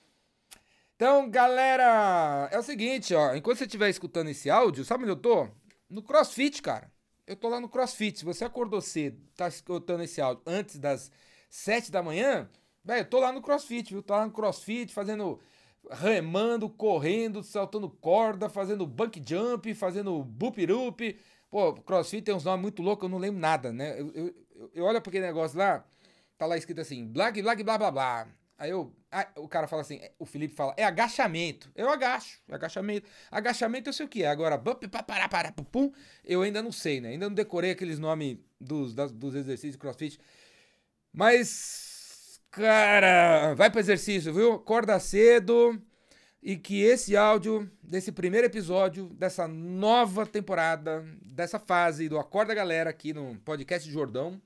Então, 0.96 1.28
galera, 1.28 2.48
é 2.52 2.58
o 2.58 2.62
seguinte, 2.62 3.14
ó. 3.14 3.34
Enquanto 3.34 3.58
você 3.58 3.64
estiver 3.64 3.88
escutando 3.88 4.28
esse 4.28 4.48
áudio, 4.48 4.84
sabe 4.84 5.04
onde 5.04 5.12
eu 5.12 5.16
tô? 5.16 5.48
No 5.88 6.02
CrossFit, 6.02 6.62
cara. 6.62 6.92
Eu 7.26 7.34
tô 7.36 7.48
lá 7.48 7.60
no 7.60 7.68
CrossFit. 7.68 8.20
Se 8.20 8.24
você 8.24 8.44
acordou 8.44 8.80
cedo, 8.80 9.20
tá 9.36 9.48
escutando 9.48 10.02
esse 10.02 10.20
áudio 10.20 10.42
antes 10.46 10.78
das 10.78 11.10
7 11.50 11.90
da 11.90 12.02
manhã, 12.02 12.48
velho, 12.84 13.00
eu 13.00 13.04
tô 13.08 13.18
lá 13.18 13.32
no 13.32 13.42
CrossFit, 13.42 13.92
viu? 13.92 14.02
Tô 14.02 14.14
lá 14.14 14.26
no 14.26 14.32
CrossFit 14.32 14.92
fazendo 14.92 15.40
remando, 15.90 16.68
correndo, 16.68 17.42
saltando 17.42 17.90
corda, 17.90 18.48
fazendo 18.48 18.86
bank 18.86 19.22
jump, 19.26 19.74
fazendo 19.74 20.22
boop 20.22 20.64
up. 20.72 21.18
Pô, 21.50 21.74
CrossFit 21.74 22.22
tem 22.22 22.34
uns 22.34 22.44
nomes 22.44 22.62
muito 22.62 22.82
loucos, 22.82 23.04
eu 23.04 23.10
não 23.10 23.18
lembro 23.18 23.40
nada, 23.40 23.72
né? 23.72 24.00
Eu, 24.00 24.10
eu, 24.12 24.34
eu 24.74 24.84
olho 24.84 25.00
pra 25.00 25.10
aquele 25.10 25.26
negócio 25.26 25.58
lá, 25.58 25.84
tá 26.42 26.46
lá 26.46 26.56
escrito 26.56 26.80
assim, 26.80 27.06
black, 27.06 27.40
black, 27.40 27.62
blá, 27.62 27.78
blá, 27.78 27.90
blá. 27.90 28.28
Aí 28.58 28.70
eu, 28.70 28.92
aí 29.10 29.26
o 29.36 29.48
cara 29.48 29.68
fala 29.68 29.82
assim, 29.82 30.00
o 30.18 30.26
Felipe 30.26 30.54
fala, 30.54 30.74
é 30.76 30.84
agachamento. 30.84 31.70
Eu 31.74 31.88
agacho, 31.88 32.40
agachamento. 32.50 33.08
Agachamento 33.30 33.88
eu 33.88 33.92
sei 33.92 34.06
o 34.06 34.08
que 34.08 34.24
é. 34.24 34.28
Agora, 34.28 34.56
bump, 34.56 34.86
papará, 34.88 35.28
pará, 35.28 35.52
pum, 35.52 35.92
eu 36.24 36.42
ainda 36.42 36.60
não 36.60 36.72
sei, 36.72 37.00
né? 37.00 37.10
Ainda 37.10 37.28
não 37.28 37.34
decorei 37.34 37.70
aqueles 37.70 37.98
nomes 37.98 38.38
dos, 38.60 38.92
das, 38.92 39.12
dos 39.12 39.34
exercícios 39.34 39.74
de 39.74 39.78
crossfit. 39.78 40.18
Mas, 41.12 42.40
cara, 42.50 43.54
vai 43.54 43.70
pro 43.70 43.80
exercício, 43.80 44.34
viu? 44.34 44.54
Acorda 44.54 44.98
cedo, 44.98 45.80
e 46.42 46.56
que 46.56 46.82
esse 46.82 47.16
áudio 47.16 47.70
desse 47.80 48.10
primeiro 48.10 48.48
episódio 48.48 49.08
dessa 49.10 49.46
nova 49.46 50.26
temporada, 50.26 51.04
dessa 51.24 51.58
fase 51.60 52.08
do 52.08 52.18
Acorda 52.18 52.52
Galera 52.52 52.90
aqui 52.90 53.12
no 53.12 53.36
podcast 53.44 53.88
Jordão, 53.88 54.40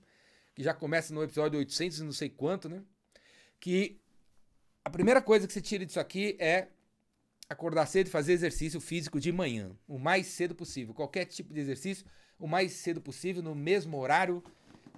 que 0.56 0.62
já 0.62 0.72
começa 0.72 1.12
no 1.12 1.22
episódio 1.22 1.58
800 1.58 1.98
e 1.98 2.02
não 2.02 2.12
sei 2.12 2.30
quanto, 2.30 2.66
né? 2.66 2.82
Que 3.60 4.00
a 4.82 4.88
primeira 4.88 5.20
coisa 5.20 5.46
que 5.46 5.52
você 5.52 5.60
tira 5.60 5.84
disso 5.84 6.00
aqui 6.00 6.34
é 6.40 6.68
acordar 7.46 7.84
cedo 7.84 8.06
e 8.06 8.10
fazer 8.10 8.32
exercício 8.32 8.80
físico 8.80 9.20
de 9.20 9.30
manhã, 9.30 9.76
o 9.86 9.98
mais 9.98 10.28
cedo 10.28 10.54
possível. 10.54 10.94
Qualquer 10.94 11.26
tipo 11.26 11.52
de 11.52 11.60
exercício, 11.60 12.06
o 12.38 12.48
mais 12.48 12.72
cedo 12.72 13.02
possível, 13.02 13.42
no 13.42 13.54
mesmo 13.54 13.98
horário, 13.98 14.42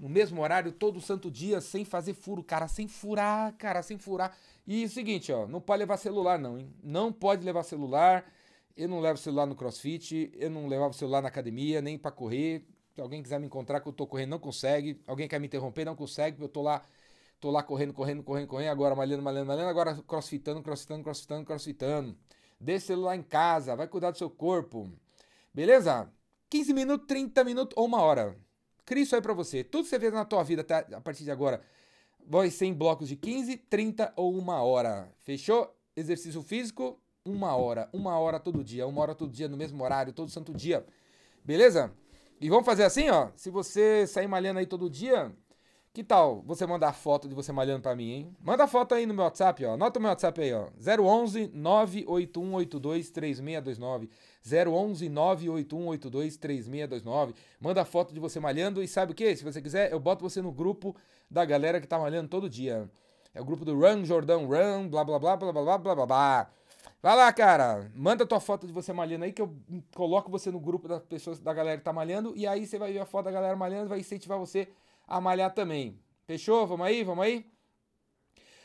no 0.00 0.08
mesmo 0.08 0.40
horário, 0.40 0.70
todo 0.70 1.00
santo 1.00 1.28
dia, 1.28 1.60
sem 1.60 1.84
fazer 1.84 2.14
furo, 2.14 2.44
cara, 2.44 2.68
sem 2.68 2.86
furar, 2.86 3.52
cara, 3.54 3.82
sem 3.82 3.98
furar. 3.98 4.38
E 4.64 4.84
o 4.84 4.88
seguinte, 4.88 5.32
ó, 5.32 5.48
não 5.48 5.60
pode 5.60 5.80
levar 5.80 5.96
celular 5.96 6.38
não, 6.38 6.56
hein? 6.56 6.72
Não 6.84 7.12
pode 7.12 7.44
levar 7.44 7.64
celular. 7.64 8.24
Eu 8.76 8.88
não 8.88 9.00
levo 9.00 9.18
celular 9.18 9.44
no 9.44 9.56
CrossFit, 9.56 10.30
eu 10.34 10.48
não 10.48 10.68
levava 10.68 10.92
celular 10.92 11.20
na 11.20 11.26
academia, 11.26 11.82
nem 11.82 11.98
para 11.98 12.12
correr. 12.12 12.64
Alguém 13.00 13.22
quiser 13.22 13.38
me 13.40 13.46
encontrar 13.46 13.80
que 13.80 13.88
eu 13.88 13.92
tô 13.92 14.06
correndo, 14.06 14.30
não 14.30 14.38
consegue. 14.38 15.00
Alguém 15.06 15.28
quer 15.28 15.38
me 15.38 15.46
interromper, 15.46 15.84
não 15.84 15.96
consegue, 15.96 16.40
eu 16.42 16.48
tô 16.48 16.62
lá, 16.62 16.84
tô 17.40 17.50
lá 17.50 17.62
correndo, 17.62 17.92
correndo, 17.92 18.22
correndo, 18.22 18.48
correndo, 18.48 18.70
agora 18.70 18.94
malhando, 18.94 19.22
malhando, 19.22 19.46
malhando, 19.46 19.68
agora 19.68 19.94
crossfitando, 20.06 20.62
crossfitando, 20.62 21.02
crossfitando, 21.02 21.44
crossfitando. 21.44 22.16
Deixa 22.60 22.86
celular 22.86 23.16
em 23.16 23.22
casa, 23.22 23.76
vai 23.76 23.86
cuidar 23.86 24.10
do 24.10 24.18
seu 24.18 24.28
corpo. 24.28 24.90
Beleza? 25.54 26.10
15 26.50 26.72
minutos, 26.72 27.06
30 27.06 27.44
minutos 27.44 27.76
ou 27.76 27.86
uma 27.86 28.00
hora. 28.00 28.36
Cria 28.84 29.02
isso 29.02 29.14
aí 29.14 29.20
pra 29.20 29.34
você. 29.34 29.62
Tudo 29.62 29.84
que 29.84 29.90
você 29.90 29.98
vê 29.98 30.10
na 30.10 30.24
tua 30.24 30.42
vida 30.42 30.62
até 30.62 30.86
a 30.94 31.00
partir 31.00 31.22
de 31.22 31.30
agora 31.30 31.62
vai 32.26 32.50
ser 32.50 32.66
em 32.66 32.74
blocos 32.74 33.08
de 33.08 33.16
15, 33.16 33.56
30 33.56 34.12
ou 34.16 34.36
uma 34.36 34.62
hora. 34.62 35.12
Fechou? 35.24 35.74
Exercício 35.96 36.42
físico, 36.42 37.00
uma 37.24 37.54
hora. 37.56 37.88
Uma 37.92 38.18
hora 38.18 38.40
todo 38.40 38.64
dia. 38.64 38.86
Uma 38.86 39.02
hora 39.02 39.14
todo 39.14 39.32
dia, 39.32 39.48
no 39.48 39.56
mesmo 39.56 39.82
horário, 39.82 40.12
todo 40.12 40.30
santo 40.30 40.54
dia. 40.54 40.86
Beleza? 41.44 41.92
E 42.40 42.48
vamos 42.48 42.64
fazer 42.64 42.84
assim, 42.84 43.08
ó. 43.10 43.28
Se 43.34 43.50
você 43.50 44.06
sair 44.06 44.28
malhando 44.28 44.60
aí 44.60 44.66
todo 44.66 44.88
dia, 44.88 45.32
que 45.92 46.04
tal 46.04 46.42
você 46.46 46.64
mandar 46.64 46.92
foto 46.92 47.28
de 47.28 47.34
você 47.34 47.50
malhando 47.50 47.82
para 47.82 47.96
mim, 47.96 48.10
hein? 48.10 48.36
Manda 48.40 48.68
foto 48.68 48.94
aí 48.94 49.06
no 49.06 49.12
meu 49.12 49.24
WhatsApp, 49.24 49.64
ó. 49.64 49.74
Anota 49.74 49.98
o 49.98 50.02
meu 50.02 50.10
WhatsApp 50.10 50.40
aí, 50.40 50.52
ó. 50.52 50.68
011 50.78 51.50
98182 51.52 53.10
3629. 53.10 54.08
011 54.44 55.08
98182 55.08 56.36
3629. 56.36 57.34
Manda 57.60 57.84
foto 57.84 58.14
de 58.14 58.20
você 58.20 58.38
malhando 58.38 58.80
e 58.80 58.86
sabe 58.86 59.10
o 59.10 59.14
que? 59.14 59.34
Se 59.34 59.42
você 59.42 59.60
quiser, 59.60 59.90
eu 59.90 59.98
boto 59.98 60.22
você 60.22 60.40
no 60.40 60.52
grupo 60.52 60.94
da 61.28 61.44
galera 61.44 61.80
que 61.80 61.88
tá 61.88 61.98
malhando 61.98 62.28
todo 62.28 62.48
dia. 62.48 62.88
É 63.34 63.40
o 63.40 63.44
grupo 63.44 63.64
do 63.64 63.76
Run 63.76 64.04
Jordão 64.04 64.46
Run, 64.46 64.88
blá 64.88 65.02
blá 65.02 65.18
blá 65.18 65.36
blá 65.36 65.52
blá 65.52 65.62
blá 65.64 65.78
blá 65.78 65.94
blá. 65.94 66.06
blá. 66.06 66.50
Vai 67.00 67.16
lá, 67.16 67.32
cara. 67.32 67.90
Manda 67.94 68.26
tua 68.26 68.40
foto 68.40 68.66
de 68.66 68.72
você 68.72 68.92
malhando 68.92 69.24
aí 69.24 69.32
que 69.32 69.40
eu 69.40 69.56
coloco 69.94 70.30
você 70.30 70.50
no 70.50 70.58
grupo 70.58 70.88
das 70.88 71.02
pessoas 71.04 71.38
da 71.38 71.54
galera 71.54 71.78
que 71.78 71.84
tá 71.84 71.92
malhando 71.92 72.36
e 72.36 72.46
aí 72.46 72.66
você 72.66 72.78
vai 72.78 72.92
ver 72.92 72.98
a 72.98 73.06
foto 73.06 73.26
da 73.26 73.30
galera 73.30 73.56
malhando 73.56 73.86
e 73.86 73.88
vai 73.88 74.00
incentivar 74.00 74.38
você 74.38 74.68
a 75.06 75.20
malhar 75.20 75.54
também. 75.54 76.00
Fechou? 76.26 76.66
Vamos 76.66 76.86
aí, 76.86 77.04
vamos 77.04 77.24
aí? 77.24 77.46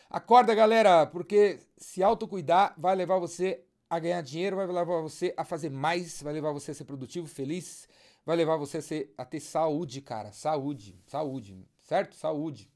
Acorda, 0.09 0.53
galera, 0.53 1.05
porque 1.05 1.59
se 1.77 2.03
autocuidar 2.03 2.73
vai 2.77 2.95
levar 2.95 3.19
você 3.19 3.63
a 3.89 3.99
ganhar 3.99 4.21
dinheiro, 4.21 4.55
vai 4.55 4.65
levar 4.65 5.01
você 5.01 5.33
a 5.37 5.43
fazer 5.43 5.69
mais, 5.69 6.21
vai 6.21 6.33
levar 6.33 6.51
você 6.51 6.71
a 6.71 6.73
ser 6.73 6.85
produtivo, 6.85 7.27
feliz, 7.27 7.87
vai 8.25 8.35
levar 8.35 8.57
você 8.57 8.77
a, 8.77 8.81
ser, 8.81 9.13
a 9.15 9.25
ter 9.25 9.39
saúde, 9.39 10.01
cara. 10.01 10.31
Saúde, 10.31 10.99
saúde, 11.05 11.67
certo? 11.83 12.15
Saúde. 12.15 12.72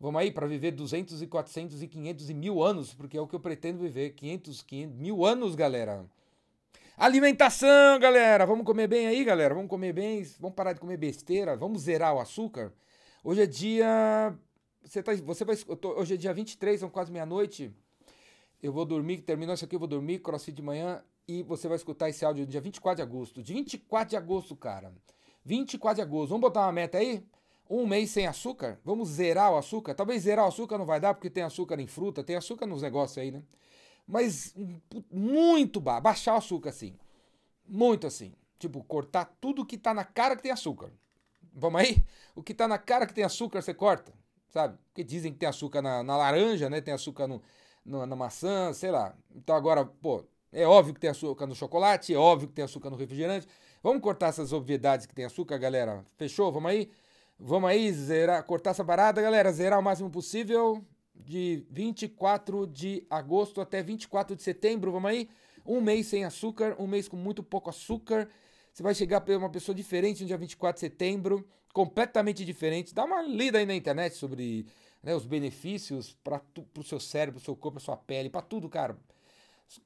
Vamos 0.00 0.18
aí 0.18 0.30
para 0.30 0.46
viver 0.46 0.70
200 0.70 1.20
e 1.20 1.26
400 1.26 1.82
e 1.82 1.86
500 1.86 2.30
e 2.30 2.34
mil 2.34 2.62
anos, 2.62 2.94
porque 2.94 3.18
é 3.18 3.20
o 3.20 3.26
que 3.26 3.34
eu 3.34 3.40
pretendo 3.40 3.80
viver. 3.80 4.14
500, 4.14 4.62
500 4.62 4.96
mil 4.96 5.26
anos, 5.26 5.54
galera. 5.54 6.06
Alimentação, 6.96 7.98
galera. 8.00 8.46
Vamos 8.46 8.64
comer 8.64 8.86
bem 8.88 9.06
aí, 9.06 9.22
galera. 9.22 9.54
Vamos 9.54 9.68
comer 9.68 9.92
bem. 9.92 10.26
Vamos 10.38 10.56
parar 10.56 10.72
de 10.72 10.80
comer 10.80 10.96
besteira. 10.96 11.54
Vamos 11.54 11.82
zerar 11.82 12.14
o 12.14 12.18
açúcar. 12.18 12.72
Hoje 13.22 13.42
é 13.42 13.46
dia. 13.46 14.34
Você, 14.82 15.02
tá, 15.02 15.14
você 15.14 15.44
vai. 15.44 15.54
Tô, 15.56 16.00
hoje 16.00 16.14
é 16.14 16.16
dia 16.16 16.32
23, 16.32 16.80
são 16.80 16.88
quase 16.88 17.12
meia-noite. 17.12 17.70
Eu 18.62 18.72
vou 18.72 18.86
dormir, 18.86 19.18
terminou 19.18 19.54
isso 19.54 19.66
aqui, 19.66 19.74
eu 19.74 19.78
vou 19.78 19.88
dormir, 19.88 20.20
crossfit 20.20 20.56
de 20.56 20.62
manhã. 20.62 21.02
E 21.28 21.42
você 21.42 21.68
vai 21.68 21.76
escutar 21.76 22.08
esse 22.08 22.24
áudio 22.24 22.46
dia 22.46 22.60
24 22.60 22.96
de 22.96 23.02
agosto. 23.02 23.42
De 23.42 23.52
24 23.52 24.08
de 24.08 24.16
agosto, 24.16 24.56
cara. 24.56 24.94
24 25.44 25.96
de 25.96 26.02
agosto. 26.02 26.30
Vamos 26.30 26.40
botar 26.40 26.62
uma 26.62 26.72
meta 26.72 26.96
aí? 26.96 27.22
Um 27.70 27.86
mês 27.86 28.10
sem 28.10 28.26
açúcar? 28.26 28.80
Vamos 28.84 29.08
zerar 29.10 29.52
o 29.52 29.56
açúcar? 29.56 29.94
Talvez 29.94 30.24
zerar 30.24 30.44
o 30.44 30.48
açúcar 30.48 30.76
não 30.76 30.84
vai 30.84 30.98
dar, 30.98 31.14
porque 31.14 31.30
tem 31.30 31.44
açúcar 31.44 31.78
em 31.78 31.86
fruta, 31.86 32.24
tem 32.24 32.34
açúcar 32.34 32.66
nos 32.66 32.82
negócios 32.82 33.16
aí, 33.16 33.30
né? 33.30 33.44
Mas 34.04 34.52
muito 35.08 35.80
ba 35.80 36.00
baixar 36.00 36.34
o 36.34 36.38
açúcar 36.38 36.70
assim. 36.70 36.96
Muito 37.64 38.08
assim. 38.08 38.34
Tipo, 38.58 38.82
cortar 38.82 39.24
tudo 39.40 39.64
que 39.64 39.78
tá 39.78 39.94
na 39.94 40.04
cara 40.04 40.34
que 40.34 40.42
tem 40.42 40.50
açúcar. 40.50 40.92
Vamos 41.52 41.80
aí? 41.80 42.02
O 42.34 42.42
que 42.42 42.52
tá 42.52 42.66
na 42.66 42.76
cara 42.76 43.06
que 43.06 43.14
tem 43.14 43.22
açúcar, 43.22 43.62
você 43.62 43.72
corta, 43.72 44.12
sabe? 44.48 44.76
Porque 44.88 45.04
dizem 45.04 45.32
que 45.32 45.38
tem 45.38 45.48
açúcar 45.48 45.80
na, 45.80 46.02
na 46.02 46.16
laranja, 46.16 46.68
né? 46.68 46.80
Tem 46.80 46.92
açúcar 46.92 47.28
no, 47.28 47.40
no, 47.84 48.04
na 48.04 48.16
maçã, 48.16 48.72
sei 48.72 48.90
lá. 48.90 49.14
Então 49.32 49.54
agora, 49.54 49.84
pô, 49.84 50.24
é 50.52 50.66
óbvio 50.66 50.92
que 50.94 51.00
tem 51.00 51.10
açúcar 51.10 51.46
no 51.46 51.54
chocolate, 51.54 52.12
é 52.12 52.18
óbvio 52.18 52.48
que 52.48 52.54
tem 52.54 52.64
açúcar 52.64 52.90
no 52.90 52.96
refrigerante. 52.96 53.46
Vamos 53.80 54.02
cortar 54.02 54.28
essas 54.28 54.52
obviedades 54.52 55.06
que 55.06 55.14
tem 55.14 55.24
açúcar, 55.24 55.56
galera? 55.56 56.04
Fechou? 56.16 56.50
Vamos 56.50 56.70
aí? 56.70 56.90
Vamos 57.42 57.70
aí, 57.70 57.90
zerar, 57.90 58.44
cortar 58.44 58.72
essa 58.72 58.84
parada, 58.84 59.22
galera. 59.22 59.50
Zerar 59.50 59.80
o 59.80 59.82
máximo 59.82 60.10
possível 60.10 60.84
de 61.14 61.64
24 61.70 62.66
de 62.66 63.06
agosto 63.08 63.62
até 63.62 63.82
24 63.82 64.36
de 64.36 64.42
setembro. 64.42 64.92
Vamos 64.92 65.10
aí? 65.10 65.26
Um 65.64 65.80
mês 65.80 66.06
sem 66.08 66.22
açúcar, 66.22 66.76
um 66.78 66.86
mês 66.86 67.08
com 67.08 67.16
muito 67.16 67.42
pouco 67.42 67.70
açúcar. 67.70 68.28
Você 68.70 68.82
vai 68.82 68.94
chegar 68.94 69.22
para 69.22 69.38
uma 69.38 69.48
pessoa 69.48 69.74
diferente 69.74 70.20
no 70.20 70.26
dia 70.26 70.36
24 70.36 70.74
de 70.74 70.80
setembro, 70.80 71.48
completamente 71.72 72.44
diferente. 72.44 72.94
Dá 72.94 73.04
uma 73.04 73.22
lida 73.22 73.56
aí 73.56 73.64
na 73.64 73.74
internet 73.74 74.16
sobre 74.16 74.66
né, 75.02 75.14
os 75.14 75.24
benefícios 75.24 76.14
para 76.22 76.42
o 76.76 76.82
seu 76.82 77.00
cérebro, 77.00 77.40
pro 77.40 77.44
seu 77.46 77.56
corpo, 77.56 77.78
pra 77.78 77.84
sua 77.84 77.96
pele, 77.96 78.28
para 78.28 78.42
tudo, 78.42 78.68
cara. 78.68 78.98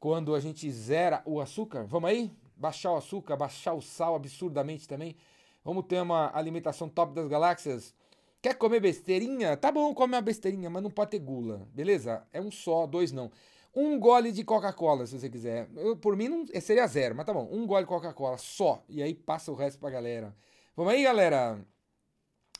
Quando 0.00 0.34
a 0.34 0.40
gente 0.40 0.68
zera 0.72 1.22
o 1.24 1.40
açúcar, 1.40 1.84
vamos 1.84 2.10
aí? 2.10 2.32
Baixar 2.56 2.90
o 2.94 2.96
açúcar, 2.96 3.36
baixar 3.36 3.74
o 3.74 3.80
sal 3.80 4.16
absurdamente 4.16 4.88
também. 4.88 5.14
Vamos 5.64 5.86
ter 5.86 6.00
uma 6.02 6.30
alimentação 6.36 6.88
top 6.88 7.14
das 7.14 7.26
galáxias. 7.26 7.94
Quer 8.42 8.54
comer 8.54 8.80
besteirinha? 8.80 9.56
Tá 9.56 9.72
bom, 9.72 9.94
come 9.94 10.14
uma 10.14 10.20
besteirinha, 10.20 10.68
mas 10.68 10.82
não 10.82 10.90
pode 10.90 11.12
ter 11.12 11.18
gula, 11.18 11.66
beleza? 11.72 12.22
É 12.32 12.40
um 12.40 12.50
só, 12.50 12.86
dois 12.86 13.10
não. 13.10 13.30
Um 13.74 13.98
gole 13.98 14.30
de 14.30 14.44
Coca-Cola, 14.44 15.06
se 15.06 15.18
você 15.18 15.30
quiser. 15.30 15.68
Eu, 15.74 15.96
por 15.96 16.14
mim 16.14 16.28
não, 16.28 16.46
seria 16.60 16.86
zero, 16.86 17.14
mas 17.14 17.24
tá 17.24 17.32
bom. 17.32 17.48
Um 17.50 17.66
gole 17.66 17.84
de 17.84 17.88
Coca-Cola 17.88 18.36
só. 18.36 18.84
E 18.88 19.02
aí 19.02 19.14
passa 19.14 19.50
o 19.50 19.54
resto 19.54 19.80
pra 19.80 19.90
galera. 19.90 20.36
Vamos 20.76 20.92
aí, 20.92 21.02
galera? 21.02 21.58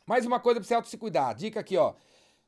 Mais 0.06 0.24
uma 0.26 0.40
coisa 0.40 0.58
pra 0.58 0.66
você 0.66 0.74
auto 0.74 0.88
se 0.88 0.96
cuidar. 0.96 1.34
Dica 1.34 1.60
aqui, 1.60 1.76
ó. 1.76 1.94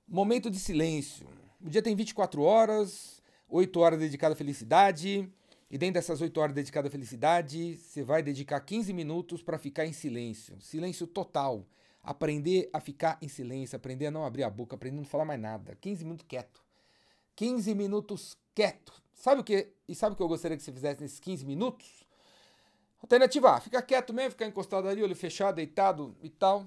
Momento 0.09 0.51
de 0.51 0.59
silêncio. 0.59 1.27
O 1.65 1.69
dia 1.69 1.83
tem 1.83 1.95
24 1.95 2.43
horas, 2.43 3.23
8 3.49 3.79
horas 3.79 4.01
dedicado 4.01 4.33
à 4.33 4.37
felicidade. 4.37 5.31
E 5.71 5.77
dentro 5.77 5.95
dessas 5.95 6.21
8 6.21 6.41
horas 6.41 6.55
dedicadas 6.55 6.89
à 6.89 6.93
felicidade, 6.93 7.77
você 7.77 8.03
vai 8.03 8.23
dedicar 8.23 8.61
15 8.61 8.93
minutos 8.93 9.43
para 9.43 9.59
ficar 9.59 9.85
em 9.85 9.93
silêncio. 9.93 10.61
Silêncio 10.61 11.07
total. 11.07 11.67
Aprender 12.03 12.71
a 12.73 12.79
ficar 12.79 13.19
em 13.21 13.27
silêncio, 13.27 13.75
aprender 13.77 14.07
a 14.07 14.11
não 14.13 14.25
abrir 14.25 14.45
a 14.45 14.51
boca, 14.51 14.77
aprender 14.77 14.97
a 14.97 15.01
não 15.01 15.05
falar 15.05 15.25
mais 15.25 15.41
nada. 15.41 15.77
15 15.81 16.05
minutos 16.05 16.25
quieto. 16.29 16.63
15 17.35 17.75
minutos 17.75 18.39
quieto. 18.55 18.93
Sabe 19.13 19.41
o 19.41 19.45
que? 19.45 19.73
E 19.89 19.95
sabe 19.95 20.13
o 20.13 20.17
que 20.17 20.23
eu 20.23 20.29
gostaria 20.29 20.57
que 20.57 20.63
você 20.63 20.73
fizesse 20.73 21.01
nesses 21.01 21.19
15 21.19 21.45
minutos? 21.45 22.07
Alternativa 23.03 23.57
A, 23.57 23.61
ficar 23.61 23.83
quieto 23.83 24.15
mesmo, 24.15 24.31
ficar 24.31 24.47
encostado 24.47 24.89
ali, 24.89 25.03
olho 25.03 25.17
fechado, 25.17 25.57
deitado 25.57 26.17
e 26.23 26.31
tal. 26.31 26.67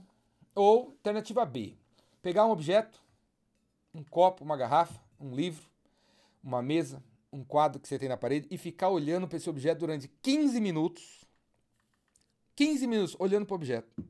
Ou 0.53 0.89
alternativa 0.89 1.45
B, 1.45 1.75
pegar 2.21 2.45
um 2.45 2.51
objeto, 2.51 3.01
um 3.93 4.03
copo, 4.03 4.43
uma 4.43 4.57
garrafa, 4.57 5.01
um 5.19 5.33
livro, 5.33 5.63
uma 6.43 6.61
mesa, 6.61 7.03
um 7.31 7.43
quadro 7.43 7.79
que 7.79 7.87
você 7.87 7.99
tem 7.99 8.09
na 8.09 8.17
parede 8.17 8.47
e 8.49 8.57
ficar 8.57 8.89
olhando 8.89 9.27
para 9.27 9.37
esse 9.37 9.49
objeto 9.49 9.79
durante 9.79 10.07
15 10.21 10.59
minutos. 10.59 11.25
15 12.55 12.87
minutos 12.87 13.15
olhando 13.19 13.45
para 13.45 13.53
o 13.53 13.55
objeto. 13.55 14.03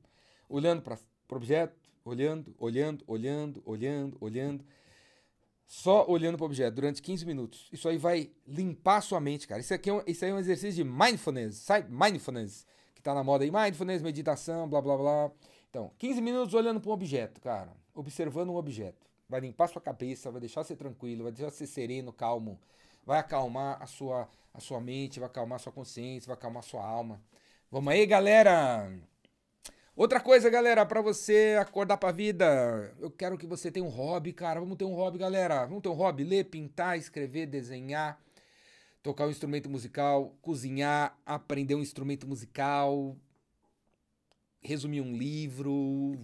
Olhando 0.48 0.82
para 0.82 0.96
o 0.96 1.36
objeto, 1.36 1.76
olhando, 2.04 2.56
olhando, 2.58 3.04
olhando, 3.08 3.62
olhando, 3.66 4.18
olhando 4.20 4.66
só 5.70 6.04
olhando 6.10 6.36
para 6.36 6.46
o 6.46 6.48
objeto 6.48 6.74
durante 6.74 7.00
15 7.00 7.26
minutos. 7.28 7.70
Isso 7.72 7.88
aí 7.88 7.96
vai 7.96 8.32
limpar 8.48 8.98
a 8.98 9.02
sua 9.02 9.20
mente, 9.20 9.48
cara. 9.48 9.62
Isso 9.62 9.72
aqui 9.72 9.88
é 9.92 9.94
um, 9.94 10.02
isso 10.08 10.26
aí 10.26 10.32
é 10.32 10.34
um 10.34 10.40
exercício 10.40 10.84
de 10.84 10.84
mindfulness, 10.84 11.58
sabe? 11.58 11.88
Mindfulness, 11.94 12.66
que 12.96 13.02
está 13.02 13.14
na 13.14 13.24
moda 13.24 13.44
aí. 13.44 13.52
Mindfulness, 13.52 14.02
meditação, 14.02 14.68
blá 14.68 14.82
blá 14.82 14.98
blá. 14.98 15.32
Então, 15.70 15.92
15 16.00 16.22
minutos 16.22 16.56
olhando 16.56 16.82
para 16.82 16.90
um 16.90 16.94
objeto, 16.94 17.40
cara. 17.40 17.72
Observando 17.94 18.50
um 18.50 18.56
objeto. 18.56 19.06
Vai 19.30 19.42
limpar 19.42 19.68
sua 19.68 19.80
cabeça, 19.80 20.32
vai 20.32 20.42
deixar 20.42 20.64
você 20.64 20.76
tranquilo, 20.76 21.22
vai 21.22 21.32
deixar 21.32 21.52
você 21.52 21.68
sereno, 21.68 22.12
calmo. 22.12 22.60
Vai 23.10 23.18
acalmar 23.18 23.82
a 23.82 23.88
sua, 23.88 24.30
a 24.54 24.60
sua 24.60 24.80
mente, 24.80 25.20
vai 25.20 25.28
acalmar 25.28 25.56
a 25.56 25.60
sua 25.60 25.72
consciência, 25.72 26.28
vai 26.28 26.36
acalmar 26.36 26.60
a 26.60 26.68
sua 26.68 26.86
alma. 26.86 27.20
Vamos 27.72 27.92
aí, 27.92 28.06
galera! 28.06 28.88
Outra 29.96 30.20
coisa, 30.20 30.48
galera, 30.48 30.86
para 30.86 31.02
você 31.02 31.58
acordar 31.60 31.98
pra 31.98 32.12
vida, 32.12 32.94
eu 33.00 33.10
quero 33.10 33.36
que 33.36 33.48
você 33.48 33.72
tenha 33.72 33.84
um 33.84 33.90
hobby, 33.90 34.32
cara. 34.32 34.60
Vamos 34.60 34.78
ter 34.78 34.86
um 34.86 34.94
hobby, 34.94 35.18
galera. 35.18 35.66
Vamos 35.66 35.82
ter 35.82 35.90
um 35.90 35.94
hobby, 35.94 36.24
ler, 36.24 36.44
pintar, 36.52 37.00
escrever, 37.00 37.48
desenhar. 37.48 38.22
tocar 39.02 39.26
um 39.26 39.32
instrumento 39.32 39.68
musical, 39.68 40.36
cozinhar, 40.40 41.18
aprender 41.26 41.74
um 41.74 41.82
instrumento 41.82 42.28
musical, 42.28 43.18
resumir 44.62 45.02
um 45.02 45.18
livro, 45.18 46.16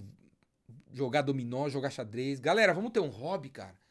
jogar 0.94 1.24
dominó, 1.24 1.68
jogar 1.68 1.90
xadrez. 1.90 2.40
Galera, 2.40 2.76
vamos 2.76 2.92
ter 2.92 3.00
um 3.00 3.10
hobby, 3.10 3.50
cara. 3.50 3.85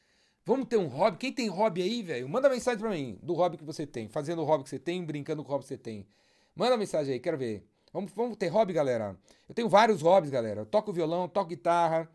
Vamos 0.47 0.69
ter 0.69 0.77
um 0.77 0.87
hobby. 0.87 1.17
Quem 1.17 1.33
tem 1.33 1.49
hobby 1.49 1.83
aí, 1.83 2.03
velho? 2.03 2.29
Manda 2.29 2.49
mensagem 2.49 2.79
pra 2.79 2.91
mim 2.91 3.19
do 3.23 3.33
hobby 3.33 3.57
que 3.57 3.65
você 3.65 3.87
tem. 3.87 4.09
Fazendo 4.09 4.43
o 4.43 4.45
hobby 4.45 4.65
que 4.65 4.71
você 4.71 4.79
tem, 4.79 5.03
brincando 5.05 5.43
com 5.43 5.49
o 5.49 5.53
hobby 5.53 5.65
que 5.65 5.69
você 5.69 5.79
tem. 5.79 6.07
Manda 6.55 6.77
mensagem 6.77 7.15
aí, 7.15 7.21
quero 7.21 7.39
ver. 7.39 7.67
Vamos, 7.93 8.13
vamos 8.13 8.37
ter 8.37 8.49
hobby, 8.49 8.73
galera. 8.73 9.17
Eu 9.49 9.55
tenho 9.55 9.69
vários 9.69 10.03
hobbies, 10.03 10.31
galera. 10.31 10.61
Eu 10.61 10.67
toco 10.67 10.93
violão, 10.93 11.29
toco 11.29 11.49
guitarra, 11.49 12.11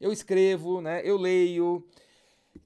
eu 0.00 0.12
escrevo, 0.12 0.80
né? 0.80 1.00
Eu 1.04 1.16
leio. 1.16 1.84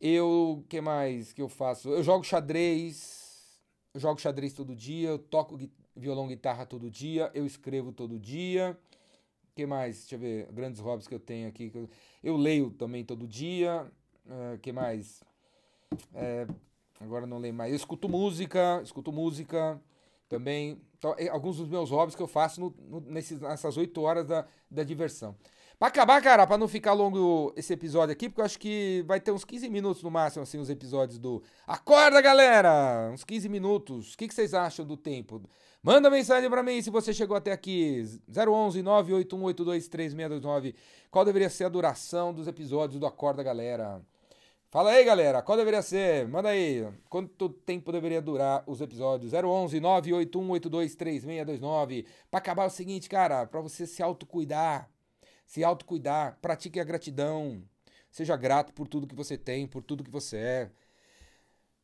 Eu. 0.00 0.64
que 0.68 0.80
mais 0.80 1.32
que 1.32 1.40
eu 1.40 1.49
faço? 1.49 1.88
Eu 1.90 2.02
jogo 2.02 2.25
xadrez. 2.25 3.58
Eu 3.94 4.00
jogo 4.00 4.20
xadrez 4.20 4.52
todo 4.52 4.76
dia. 4.76 5.11
Eu 5.11 5.18
toco 5.18 5.58
violão, 5.94 6.28
guitarra 6.28 6.66
todo 6.66 6.90
dia. 6.90 7.30
Eu 7.35 7.46
escrevo 7.46 7.92
todo 7.92 8.18
dia 8.18 8.76
que 9.56 9.64
mais? 9.64 10.00
Deixa 10.00 10.16
eu 10.16 10.18
ver, 10.18 10.52
grandes 10.52 10.80
hobbies 10.80 11.08
que 11.08 11.14
eu 11.14 11.18
tenho 11.18 11.49
aqui. 11.49 11.73
Eu 12.23 12.37
leio 12.37 12.70
também 12.70 13.02
todo 13.02 13.26
dia. 13.26 13.90
Uh, 14.26 14.59
que 14.59 14.73
mais? 14.73 15.23
É, 16.14 16.47
agora 17.00 17.26
não 17.26 17.38
leio 17.38 17.54
mais. 17.54 17.71
Eu 17.71 17.76
escuto 17.76 18.09
música, 18.09 18.80
escuto 18.83 19.12
música 19.12 19.80
também. 20.28 20.80
Então, 20.99 21.14
alguns 21.30 21.59
dos 21.59 21.68
meus 21.68 21.90
hobbies 21.90 22.16
que 22.16 22.23
eu 22.23 22.26
faço 22.26 22.61
no, 22.61 22.75
no, 22.88 23.00
nesses, 23.00 23.40
nessas 23.40 23.76
oito 23.76 24.00
horas 24.02 24.26
da, 24.26 24.47
da 24.71 24.83
diversão. 24.83 25.37
Pra 25.78 25.88
acabar, 25.88 26.23
cara, 26.23 26.47
pra 26.47 26.56
não 26.56 26.66
ficar 26.66 26.95
longo 26.95 27.52
esse 27.54 27.71
episódio 27.71 28.11
aqui, 28.11 28.30
porque 28.30 28.40
eu 28.40 28.47
acho 28.47 28.59
que 28.59 29.04
vai 29.06 29.21
ter 29.21 29.30
uns 29.30 29.45
15 29.45 29.68
minutos 29.68 30.02
no 30.02 30.11
máximo, 30.11 30.42
assim, 30.42 30.59
os 30.59 30.71
episódios 30.71 31.18
do 31.18 31.42
Acorda, 31.66 32.18
galera! 32.23 33.11
Uns 33.12 33.25
15 33.25 33.47
minutos. 33.50 34.14
O 34.14 34.16
que, 34.16 34.26
que 34.26 34.35
vocês 34.35 34.54
acham 34.54 34.87
do 34.87 34.97
tempo? 34.97 35.42
Manda 35.83 36.09
mensagem 36.09 36.49
para 36.49 36.62
mim 36.62 36.80
se 36.80 36.88
você 36.88 37.12
chegou 37.12 37.37
até 37.37 37.52
aqui. 37.52 38.02
011 38.26 38.83
981823629. 38.83 40.75
Qual 41.11 41.26
deveria 41.26 41.50
ser 41.50 41.64
a 41.64 41.68
duração 41.68 42.33
dos 42.33 42.49
episódios 42.49 42.99
do 42.99 43.06
Acorda 43.06 43.42
Galera? 43.42 44.02
Fala 44.68 44.90
aí, 44.90 45.04
galera. 45.04 45.42
Qual 45.42 45.56
deveria 45.56 45.80
ser? 45.80 46.26
Manda 46.26 46.49
aí. 46.49 46.85
Quanto 47.08 47.49
tempo 47.49 47.92
deveria 47.92 48.20
durar 48.20 48.64
os 48.66 48.80
episódios? 48.80 49.32
011 49.32 49.80
981823629. 49.80 52.04
Para 52.30 52.38
acabar 52.38 52.64
é 52.64 52.66
o 52.66 52.70
seguinte, 52.70 53.08
cara, 53.08 53.46
para 53.46 53.61
você 53.61 53.87
se 53.87 54.02
autocuidar, 54.02 54.90
se 55.46 55.62
autocuidar, 55.62 56.37
pratique 56.42 56.80
a 56.80 56.85
gratidão. 56.85 57.62
Seja 58.11 58.37
grato 58.37 58.73
por 58.73 58.88
tudo 58.88 59.06
que 59.06 59.14
você 59.14 59.38
tem, 59.38 59.68
por 59.68 59.82
tudo 59.82 60.02
que 60.02 60.11
você 60.11 60.37
é. 60.37 60.70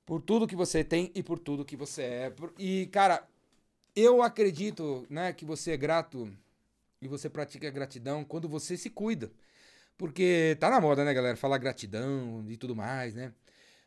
Por 0.04 0.20
tudo 0.20 0.48
que 0.48 0.56
você 0.56 0.82
tem 0.82 1.12
e 1.14 1.22
por 1.22 1.38
tudo 1.38 1.64
que 1.64 1.76
você 1.76 2.02
é. 2.02 2.34
E, 2.58 2.86
cara, 2.86 3.24
eu 3.94 4.22
acredito, 4.22 5.06
né, 5.08 5.32
que 5.32 5.44
você 5.44 5.70
é 5.72 5.76
grato 5.76 6.28
e 7.00 7.06
você 7.06 7.30
pratica 7.30 7.70
gratidão 7.70 8.24
quando 8.24 8.48
você 8.48 8.76
se 8.76 8.90
cuida. 8.90 9.30
Porque 9.96 10.56
tá 10.58 10.70
na 10.70 10.80
moda, 10.80 11.04
né, 11.04 11.14
galera, 11.14 11.36
falar 11.36 11.58
gratidão 11.58 12.44
e 12.48 12.56
tudo 12.56 12.74
mais, 12.74 13.14
né? 13.14 13.32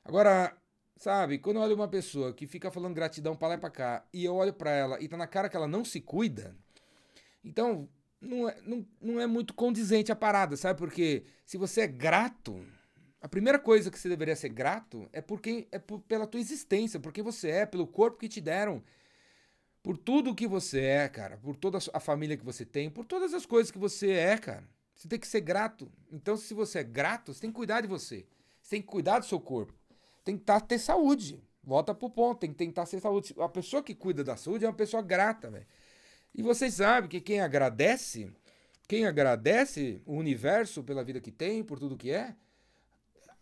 Agora, 0.03 0.55
sabe, 0.97 1.39
quando 1.39 1.57
eu 1.57 1.63
olho 1.63 1.75
uma 1.75 1.87
pessoa 1.87 2.33
que 2.33 2.47
fica 2.47 2.71
falando 2.71 2.93
gratidão 2.93 3.35
pra 3.35 3.49
lá 3.49 3.55
e 3.55 3.57
pra 3.57 3.69
cá, 3.69 4.05
e 4.13 4.23
eu 4.23 4.35
olho 4.35 4.53
pra 4.53 4.71
ela 4.71 5.01
e 5.01 5.07
tá 5.07 5.17
na 5.17 5.27
cara 5.27 5.49
que 5.49 5.57
ela 5.57 5.67
não 5.67 5.83
se 5.83 5.99
cuida, 5.99 6.55
então 7.43 7.89
não 8.21 8.49
é, 8.49 8.57
não, 8.61 8.85
não 9.01 9.19
é 9.19 9.27
muito 9.27 9.53
condizente 9.53 10.11
a 10.11 10.15
parada, 10.15 10.55
sabe? 10.57 10.79
Porque 10.79 11.25
se 11.45 11.57
você 11.57 11.81
é 11.81 11.87
grato, 11.87 12.65
a 13.21 13.27
primeira 13.27 13.59
coisa 13.59 13.91
que 13.91 13.99
você 13.99 14.09
deveria 14.09 14.35
ser 14.35 14.49
grato 14.49 15.09
é 15.11 15.21
porque 15.21 15.67
é 15.71 15.79
por, 15.79 15.99
pela 16.01 16.27
tua 16.27 16.39
existência, 16.39 16.99
porque 16.99 17.21
você 17.21 17.49
é, 17.49 17.65
pelo 17.65 17.87
corpo 17.87 18.19
que 18.19 18.29
te 18.29 18.41
deram 18.41 18.83
por 19.81 19.97
tudo 19.97 20.33
que 20.33 20.47
você 20.47 20.81
é, 20.81 21.09
cara, 21.09 21.37
por 21.37 21.55
toda 21.55 21.77
a 21.93 21.99
família 21.99 22.37
que 22.37 22.45
você 22.45 22.65
tem, 22.65 22.89
por 22.89 23.05
todas 23.05 23.33
as 23.33 23.45
coisas 23.45 23.71
que 23.71 23.77
você 23.77 24.11
é, 24.11 24.37
cara. 24.37 24.63
Você 24.95 25.07
tem 25.07 25.19
que 25.19 25.27
ser 25.27 25.41
grato. 25.41 25.91
Então, 26.11 26.37
se 26.37 26.53
você 26.53 26.79
é 26.79 26.83
grato, 26.83 27.33
você 27.33 27.41
tem 27.41 27.51
que 27.51 27.55
cuidar 27.55 27.81
de 27.81 27.87
você. 27.87 28.25
Você 28.61 28.71
tem 28.71 28.81
que 28.81 28.87
cuidar 28.87 29.19
do 29.19 29.25
seu 29.25 29.39
corpo. 29.39 29.73
Tem 30.23 30.37
que 30.37 30.43
tá, 30.43 30.59
ter 30.59 30.79
saúde. 30.79 31.43
Volta 31.63 31.93
pro 31.93 32.09
ponto, 32.09 32.39
tem 32.39 32.51
que 32.51 32.55
tentar 32.55 32.85
ser 32.85 32.99
saúde. 32.99 33.35
A 33.39 33.49
pessoa 33.49 33.83
que 33.83 33.93
cuida 33.93 34.23
da 34.23 34.37
saúde 34.37 34.65
é 34.65 34.67
uma 34.67 34.73
pessoa 34.73 35.03
grata, 35.03 35.49
velho. 35.49 35.65
E 36.33 36.41
vocês 36.41 36.75
sabem 36.75 37.09
que 37.09 37.19
quem 37.19 37.41
agradece, 37.41 38.31
quem 38.87 39.05
agradece 39.05 40.01
o 40.05 40.13
universo 40.13 40.83
pela 40.83 41.03
vida 41.03 41.19
que 41.19 41.31
tem, 41.31 41.63
por 41.63 41.79
tudo 41.79 41.97
que 41.97 42.11
é, 42.11 42.35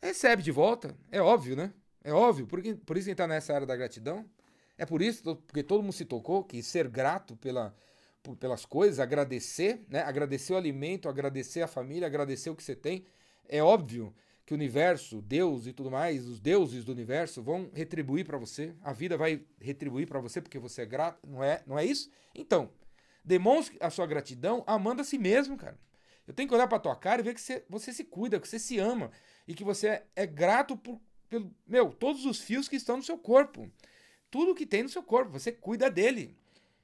recebe 0.01 0.41
de 0.41 0.51
volta. 0.51 0.95
É 1.11 1.21
óbvio, 1.21 1.55
né? 1.55 1.73
É 2.03 2.13
óbvio. 2.13 2.47
Por, 2.47 2.61
por 2.77 2.97
isso 2.97 3.07
que 3.09 3.15
tá 3.15 3.27
nessa 3.27 3.53
área 3.53 3.67
da 3.67 3.75
gratidão. 3.75 4.25
É 4.77 4.85
por 4.85 5.01
isso, 5.01 5.35
porque 5.35 5.63
todo 5.63 5.83
mundo 5.83 5.93
se 5.93 6.05
tocou, 6.05 6.43
que 6.43 6.63
ser 6.63 6.87
grato 6.87 7.35
pela, 7.35 7.75
por, 8.23 8.35
pelas 8.37 8.65
coisas, 8.65 8.99
agradecer, 8.99 9.85
né? 9.89 10.01
Agradecer 10.01 10.53
o 10.53 10.57
alimento, 10.57 11.09
agradecer 11.09 11.61
a 11.61 11.67
família, 11.67 12.07
agradecer 12.07 12.49
o 12.49 12.55
que 12.55 12.63
você 12.63 12.75
tem. 12.75 13.05
É 13.47 13.61
óbvio 13.61 14.15
que 14.45 14.53
o 14.53 14.55
universo, 14.55 15.21
Deus 15.21 15.67
e 15.67 15.73
tudo 15.73 15.91
mais, 15.91 16.25
os 16.25 16.39
deuses 16.39 16.83
do 16.83 16.91
universo 16.91 17.43
vão 17.43 17.69
retribuir 17.73 18.25
para 18.25 18.37
você. 18.37 18.73
A 18.81 18.93
vida 18.93 19.17
vai 19.17 19.45
retribuir 19.59 20.07
para 20.07 20.19
você 20.19 20.41
porque 20.41 20.57
você 20.57 20.81
é 20.81 20.85
grato, 20.85 21.19
não 21.27 21.43
é? 21.43 21.61
Não 21.67 21.77
é 21.77 21.85
isso? 21.85 22.09
Então, 22.33 22.71
demonstre 23.23 23.77
a 23.79 23.89
sua 23.89 24.07
gratidão 24.07 24.63
amando 24.65 25.01
a 25.01 25.05
si 25.05 25.17
mesmo, 25.17 25.57
cara. 25.57 25.77
Eu 26.25 26.33
tenho 26.33 26.47
que 26.47 26.55
olhar 26.55 26.67
para 26.67 26.79
tua 26.79 26.95
cara 26.95 27.21
e 27.21 27.23
ver 27.23 27.33
que 27.33 27.41
você, 27.41 27.65
você 27.69 27.93
se 27.93 28.05
cuida, 28.05 28.39
que 28.39 28.47
você 28.47 28.57
se 28.57 28.79
ama 28.79 29.11
e 29.45 29.53
que 29.53 29.63
você 29.63 29.87
é, 29.87 30.07
é 30.15 30.25
grato 30.25 30.77
por 30.77 30.99
pelo, 31.29 31.53
meu, 31.67 31.91
todos 31.91 32.25
os 32.25 32.39
fios 32.39 32.67
que 32.67 32.75
estão 32.75 32.97
no 32.97 33.03
seu 33.03 33.17
corpo 33.17 33.69
tudo 34.33 34.55
que 34.55 34.65
tem 34.65 34.81
no 34.81 34.89
seu 34.89 35.03
corpo, 35.03 35.31
você 35.31 35.51
cuida 35.51 35.91
dele. 35.91 36.35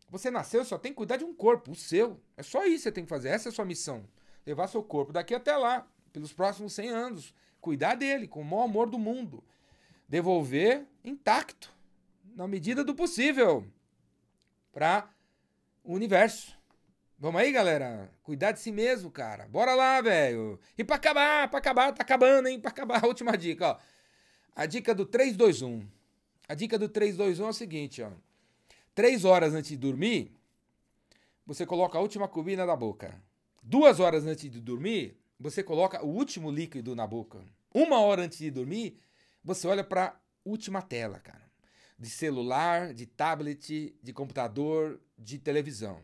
Você 0.10 0.32
nasceu, 0.32 0.66
só 0.66 0.78
tem 0.78 0.92
que 0.92 0.98
cuidar 0.98 1.18
de 1.18 1.24
um 1.24 1.34
corpo, 1.34 1.72
o 1.72 1.76
seu. 1.76 2.20
É 2.36 2.44
só 2.44 2.66
isso 2.66 2.78
que 2.78 2.82
você 2.84 2.92
tem 2.92 3.04
que 3.04 3.10
fazer, 3.10 3.30
essa 3.30 3.50
é 3.50 3.52
a 3.52 3.54
sua 3.54 3.66
missão. 3.66 4.04
Levar 4.46 4.68
seu 4.68 4.82
corpo 4.82 5.14
daqui 5.14 5.36
até 5.36 5.56
lá, 5.56 5.88
pelos 6.12 6.34
próximos 6.34 6.74
100 6.74 6.90
anos. 6.90 7.34
Cuidar 7.62 7.96
dele 7.96 8.28
com 8.28 8.42
o 8.42 8.46
maior 8.46 8.64
amor 8.64 8.90
do 8.90 8.98
mundo. 8.98 9.44
Devolver 10.08 10.86
intacto, 11.04 11.72
na 12.36 12.48
medida 12.48 12.84
do 12.84 12.96
possível, 12.96 13.68
para 14.72 15.10
o 15.84 15.94
universo. 15.94 16.58
Vamos 17.18 17.42
aí, 17.42 17.52
galera? 17.52 18.10
Cuidar 18.24 18.54
de 18.54 18.60
si 18.60 18.72
mesmo, 18.72 19.12
cara. 19.12 19.48
Bora 19.48 19.76
lá, 19.76 20.00
velho. 20.02 20.60
E 20.78 20.84
para 20.84 20.96
acabar, 20.96 21.50
para 21.50 21.60
acabar, 21.60 21.94
tá 21.94 22.02
acabando, 22.02 22.48
hein? 22.48 22.60
Para 22.60 22.72
acabar, 22.72 23.04
a 23.04 23.08
última 23.08 23.38
dica, 23.38 23.68
ó. 23.68 23.78
A 24.56 24.66
dica 24.66 24.96
do 24.96 25.06
321. 25.06 25.86
A 26.48 26.54
dica 26.54 26.80
do 26.80 26.88
321 26.88 27.46
é 27.46 27.50
o 27.50 27.54
seguinte, 27.54 28.02
ó. 28.02 28.10
Três 29.00 29.24
horas 29.24 29.54
antes 29.54 29.70
de 29.70 29.78
dormir, 29.78 30.30
você 31.46 31.66
coloca 31.66 31.98
a 31.98 32.02
última 32.02 32.28
comida 32.28 32.66
na 32.66 32.76
boca. 32.76 33.24
Duas 33.64 33.98
horas 33.98 34.26
antes 34.26 34.52
de 34.52 34.60
dormir, 34.60 35.18
você 35.40 35.64
coloca 35.64 36.06
o 36.06 36.10
último 36.10 36.52
líquido 36.52 36.94
na 36.94 37.08
boca. 37.08 37.42
Uma 37.74 38.02
hora 38.02 38.24
antes 38.24 38.40
de 38.40 38.52
dormir, 38.52 39.00
você 39.42 39.70
olha 39.70 39.86
para 39.86 40.20
última 40.44 40.82
tela, 40.82 41.18
cara. 41.18 41.50
De 41.98 42.10
celular, 42.10 42.94
de 42.94 43.06
tablet, 43.06 43.96
de 44.04 44.12
computador, 44.12 45.00
de 45.18 45.40
televisão. 45.40 46.02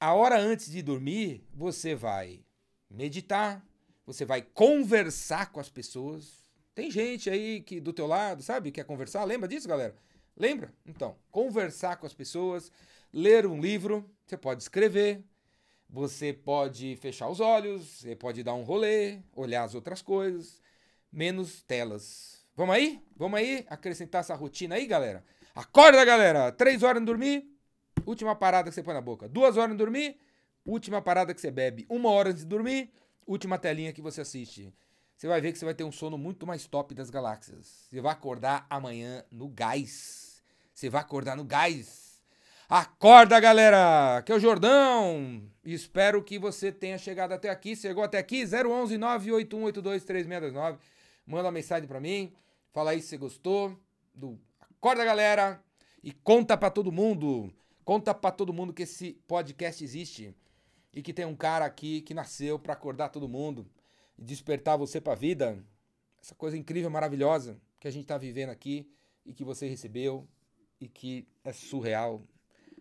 A 0.00 0.12
hora 0.12 0.36
antes 0.36 0.68
de 0.68 0.82
dormir, 0.82 1.46
você 1.54 1.94
vai 1.94 2.44
meditar, 2.90 3.64
você 4.04 4.24
vai 4.24 4.42
conversar 4.42 5.52
com 5.52 5.60
as 5.60 5.68
pessoas, 5.68 6.44
tem 6.74 6.90
gente 6.90 7.30
aí 7.30 7.60
que 7.60 7.80
do 7.80 7.92
teu 7.92 8.08
lado, 8.08 8.42
sabe, 8.42 8.72
quer 8.72 8.82
conversar? 8.84 9.22
Lembra 9.22 9.46
disso, 9.46 9.68
galera? 9.68 9.94
Lembra? 10.40 10.72
Então, 10.86 11.16
conversar 11.30 11.96
com 11.96 12.06
as 12.06 12.14
pessoas, 12.14 12.72
ler 13.12 13.44
um 13.44 13.60
livro, 13.60 14.10
você 14.26 14.38
pode 14.38 14.62
escrever, 14.62 15.22
você 15.86 16.32
pode 16.32 16.96
fechar 16.96 17.28
os 17.28 17.40
olhos, 17.40 17.82
você 17.82 18.16
pode 18.16 18.42
dar 18.42 18.54
um 18.54 18.62
rolê, 18.62 19.18
olhar 19.36 19.64
as 19.64 19.74
outras 19.74 20.00
coisas, 20.00 20.62
menos 21.12 21.60
telas. 21.60 22.42
Vamos 22.56 22.74
aí? 22.74 23.04
Vamos 23.14 23.38
aí 23.38 23.66
acrescentar 23.68 24.22
essa 24.22 24.34
rotina 24.34 24.76
aí, 24.76 24.86
galera? 24.86 25.22
Acorda, 25.54 26.02
galera! 26.06 26.50
Três 26.50 26.82
horas 26.82 27.02
em 27.02 27.04
dormir, 27.04 27.46
última 28.06 28.34
parada 28.34 28.70
que 28.70 28.74
você 28.74 28.82
põe 28.82 28.94
na 28.94 29.02
boca. 29.02 29.28
Duas 29.28 29.58
horas 29.58 29.74
em 29.74 29.76
dormir, 29.76 30.18
última 30.64 31.02
parada 31.02 31.34
que 31.34 31.40
você 31.42 31.50
bebe. 31.50 31.84
Uma 31.86 32.08
hora 32.08 32.32
de 32.32 32.46
dormir, 32.46 32.90
última 33.26 33.58
telinha 33.58 33.92
que 33.92 34.00
você 34.00 34.22
assiste 34.22 34.72
você 35.20 35.28
vai 35.28 35.38
ver 35.38 35.52
que 35.52 35.58
você 35.58 35.66
vai 35.66 35.74
ter 35.74 35.84
um 35.84 35.92
sono 35.92 36.16
muito 36.16 36.46
mais 36.46 36.66
top 36.66 36.94
das 36.94 37.10
galáxias. 37.10 37.86
Você 37.90 38.00
vai 38.00 38.10
acordar 38.10 38.66
amanhã 38.70 39.22
no 39.30 39.48
gás. 39.48 40.29
Você 40.74 40.88
vai 40.88 41.00
acordar 41.00 41.36
no 41.36 41.44
gás. 41.44 42.22
Acorda, 42.68 43.38
galera! 43.40 44.22
Que 44.22 44.32
é 44.32 44.34
o 44.34 44.40
Jordão! 44.40 45.42
Espero 45.64 46.22
que 46.22 46.38
você 46.38 46.70
tenha 46.70 46.96
chegado 46.98 47.32
até 47.32 47.48
aqui. 47.48 47.74
Chegou 47.74 48.04
até 48.04 48.18
aqui? 48.18 48.44
011 48.44 48.96
981823629. 48.96 50.78
Manda 51.26 51.44
uma 51.44 51.52
mensagem 51.52 51.88
para 51.88 52.00
mim. 52.00 52.32
Fala 52.72 52.92
aí 52.92 53.00
se 53.00 53.08
você 53.08 53.16
gostou 53.16 53.78
do 54.14 54.38
Acorda, 54.60 55.04
galera! 55.04 55.62
E 56.02 56.12
conta 56.12 56.56
para 56.56 56.70
todo 56.70 56.92
mundo. 56.92 57.52
Conta 57.84 58.14
para 58.14 58.30
todo 58.30 58.52
mundo 58.52 58.72
que 58.72 58.84
esse 58.84 59.12
podcast 59.26 59.82
existe 59.82 60.34
e 60.94 61.02
que 61.02 61.12
tem 61.12 61.24
um 61.24 61.36
cara 61.36 61.64
aqui 61.64 62.00
que 62.00 62.14
nasceu 62.14 62.58
para 62.58 62.72
acordar 62.72 63.08
todo 63.08 63.28
mundo 63.28 63.68
despertar 64.20 64.76
você 64.76 65.00
para 65.00 65.14
a 65.14 65.16
vida, 65.16 65.64
essa 66.22 66.34
coisa 66.34 66.56
incrível, 66.56 66.90
maravilhosa 66.90 67.58
que 67.80 67.88
a 67.88 67.90
gente 67.90 68.02
está 68.02 68.18
vivendo 68.18 68.50
aqui, 68.50 68.86
e 69.24 69.32
que 69.32 69.42
você 69.42 69.66
recebeu 69.66 70.28
e 70.80 70.88
que 70.88 71.28
é 71.44 71.52
surreal. 71.52 72.22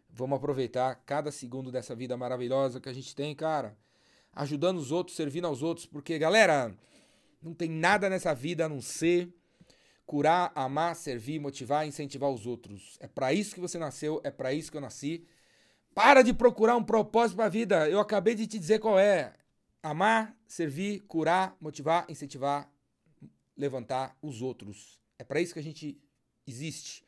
Vamos 0.09 0.37
aproveitar 0.37 0.95
cada 1.05 1.31
segundo 1.31 1.71
dessa 1.71 1.95
vida 1.95 2.15
maravilhosa 2.17 2.79
que 2.79 2.89
a 2.89 2.93
gente 2.93 3.15
tem, 3.15 3.35
cara. 3.35 3.77
Ajudando 4.33 4.77
os 4.77 4.91
outros, 4.91 5.15
servindo 5.15 5.45
aos 5.45 5.61
outros, 5.61 5.85
porque, 5.85 6.17
galera, 6.17 6.75
não 7.41 7.53
tem 7.53 7.69
nada 7.69 8.09
nessa 8.09 8.33
vida 8.33 8.65
a 8.65 8.69
não 8.69 8.81
ser 8.81 9.33
curar, 10.05 10.51
amar, 10.55 10.95
servir, 10.95 11.39
motivar, 11.39 11.85
incentivar 11.85 12.29
os 12.31 12.47
outros. 12.47 12.97
É 12.99 13.07
para 13.07 13.31
isso 13.31 13.53
que 13.53 13.61
você 13.61 13.77
nasceu, 13.77 14.19
é 14.23 14.31
para 14.31 14.51
isso 14.51 14.71
que 14.71 14.77
eu 14.77 14.81
nasci. 14.81 15.27
Para 15.93 16.21
de 16.21 16.33
procurar 16.33 16.75
um 16.75 16.83
propósito 16.83 17.35
para 17.35 17.45
a 17.45 17.49
vida. 17.49 17.87
Eu 17.89 17.99
acabei 17.99 18.33
de 18.33 18.47
te 18.47 18.57
dizer 18.57 18.79
qual 18.79 18.97
é. 18.97 19.33
Amar, 19.83 20.35
servir, 20.47 21.01
curar, 21.01 21.55
motivar, 21.61 22.05
incentivar, 22.09 22.71
levantar 23.55 24.17
os 24.21 24.41
outros. 24.41 24.99
É 25.17 25.23
para 25.23 25.41
isso 25.41 25.53
que 25.53 25.59
a 25.59 25.63
gente 25.63 26.01
existe. 26.47 27.05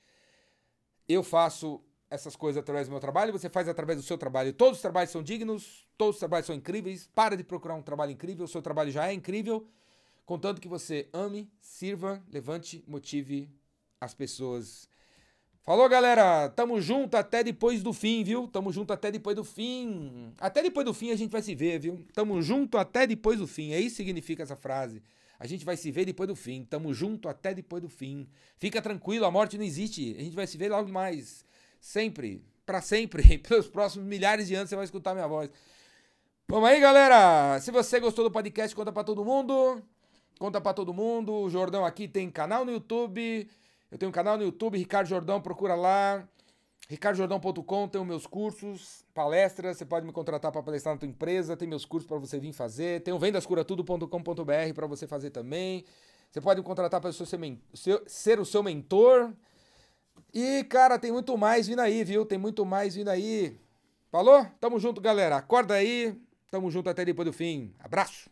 Eu 1.11 1.23
faço 1.23 1.81
essas 2.09 2.35
coisas 2.35 2.61
através 2.61 2.87
do 2.87 2.91
meu 2.91 2.99
trabalho, 2.99 3.31
você 3.31 3.49
faz 3.49 3.67
através 3.67 3.97
do 3.97 4.03
seu 4.03 4.17
trabalho. 4.17 4.53
Todos 4.53 4.77
os 4.77 4.81
trabalhos 4.81 5.11
são 5.11 5.23
dignos, 5.23 5.87
todos 5.97 6.15
os 6.15 6.19
trabalhos 6.19 6.45
são 6.45 6.55
incríveis. 6.55 7.09
Para 7.13 7.37
de 7.37 7.43
procurar 7.43 7.75
um 7.75 7.81
trabalho 7.81 8.11
incrível, 8.11 8.45
o 8.45 8.47
seu 8.47 8.61
trabalho 8.61 8.91
já 8.91 9.07
é 9.07 9.13
incrível. 9.13 9.65
Contanto 10.25 10.61
que 10.61 10.67
você 10.67 11.09
ame, 11.13 11.49
sirva, 11.59 12.23
levante, 12.31 12.83
motive 12.87 13.49
as 13.99 14.13
pessoas. 14.13 14.89
Falou, 15.63 15.87
galera. 15.87 16.49
Tamo 16.49 16.81
junto 16.81 17.15
até 17.15 17.43
depois 17.43 17.83
do 17.83 17.93
fim, 17.93 18.23
viu? 18.23 18.47
Tamo 18.47 18.71
junto 18.71 18.91
até 18.91 19.11
depois 19.11 19.35
do 19.35 19.43
fim. 19.43 20.33
Até 20.37 20.63
depois 20.63 20.85
do 20.85 20.93
fim 20.93 21.11
a 21.11 21.15
gente 21.15 21.31
vai 21.31 21.41
se 21.41 21.53
ver, 21.53 21.79
viu? 21.79 22.05
Tamo 22.13 22.41
junto 22.41 22.77
até 22.77 23.05
depois 23.05 23.39
do 23.39 23.47
fim. 23.47 23.71
É 23.71 23.79
isso 23.79 23.97
que 23.97 24.03
significa 24.03 24.43
essa 24.43 24.55
frase. 24.55 25.03
A 25.41 25.47
gente 25.47 25.65
vai 25.65 25.75
se 25.75 25.89
ver 25.89 26.05
depois 26.05 26.27
do 26.29 26.35
fim. 26.35 26.63
Tamo 26.63 26.93
junto 26.93 27.27
até 27.27 27.51
depois 27.51 27.81
do 27.81 27.89
fim. 27.89 28.27
Fica 28.59 28.79
tranquilo, 28.79 29.25
a 29.25 29.31
morte 29.31 29.57
não 29.57 29.65
existe. 29.65 30.15
A 30.15 30.21
gente 30.21 30.35
vai 30.35 30.45
se 30.45 30.55
ver 30.55 30.69
logo 30.69 30.87
mais. 30.91 31.43
Sempre. 31.79 32.45
para 32.63 32.79
sempre. 32.79 33.39
Pelos 33.41 33.67
próximos 33.67 34.05
milhares 34.05 34.47
de 34.47 34.53
anos 34.53 34.69
você 34.69 34.75
vai 34.75 34.85
escutar 34.85 35.15
minha 35.15 35.27
voz. 35.27 35.49
Vamos 36.47 36.69
aí, 36.69 36.79
galera. 36.79 37.59
Se 37.59 37.71
você 37.71 37.99
gostou 37.99 38.23
do 38.23 38.29
podcast, 38.29 38.75
conta 38.75 38.91
para 38.91 39.03
todo 39.03 39.25
mundo. 39.25 39.81
Conta 40.37 40.61
para 40.61 40.75
todo 40.75 40.93
mundo. 40.93 41.33
O 41.33 41.49
Jordão 41.49 41.83
aqui 41.83 42.07
tem 42.07 42.29
canal 42.29 42.63
no 42.63 42.71
YouTube. 42.71 43.49
Eu 43.89 43.97
tenho 43.97 44.09
um 44.09 44.13
canal 44.13 44.37
no 44.37 44.43
YouTube, 44.43 44.77
Ricardo 44.77 45.07
Jordão, 45.07 45.41
procura 45.41 45.73
lá. 45.73 46.23
ricardojordão.com 46.87 47.87
tem 47.87 48.01
os 48.01 48.07
meus 48.07 48.27
cursos, 48.27 49.05
palestras, 49.13 49.77
você 49.77 49.85
pode 49.85 50.05
me 50.05 50.11
contratar 50.11 50.51
para 50.51 50.61
palestrar 50.61 50.95
na 50.95 50.99
tua 50.99 51.07
empresa, 51.07 51.55
tem 51.55 51.67
meus 51.67 51.85
cursos 51.85 52.07
para 52.07 52.17
você 52.17 52.39
vir 52.39 52.53
fazer. 52.53 53.01
Tem 53.01 53.13
o 53.13 53.19
vendascuratudo.com.br 53.19 54.73
para 54.73 54.87
você 54.87 55.07
fazer 55.07 55.29
também. 55.29 55.85
Você 56.31 56.39
pode 56.39 56.59
me 56.59 56.65
contratar 56.65 57.01
para 57.01 57.11
ser, 57.11 58.39
o 58.39 58.45
seu 58.45 58.63
mentor. 58.63 59.33
E, 60.33 60.63
cara, 60.65 60.97
tem 60.97 61.11
muito 61.11 61.37
mais 61.37 61.67
vindo 61.67 61.79
aí, 61.79 62.03
viu? 62.03 62.25
Tem 62.25 62.37
muito 62.37 62.65
mais 62.65 62.95
vindo 62.95 63.09
aí. 63.09 63.59
Falou? 64.09 64.45
Tamo 64.59 64.79
junto, 64.79 65.01
galera. 65.01 65.37
Acorda 65.37 65.73
aí. 65.73 66.15
Tamo 66.49 66.71
junto 66.71 66.89
até 66.89 67.03
depois 67.03 67.25
do 67.25 67.33
fim. 67.33 67.73
Abraço. 67.79 68.29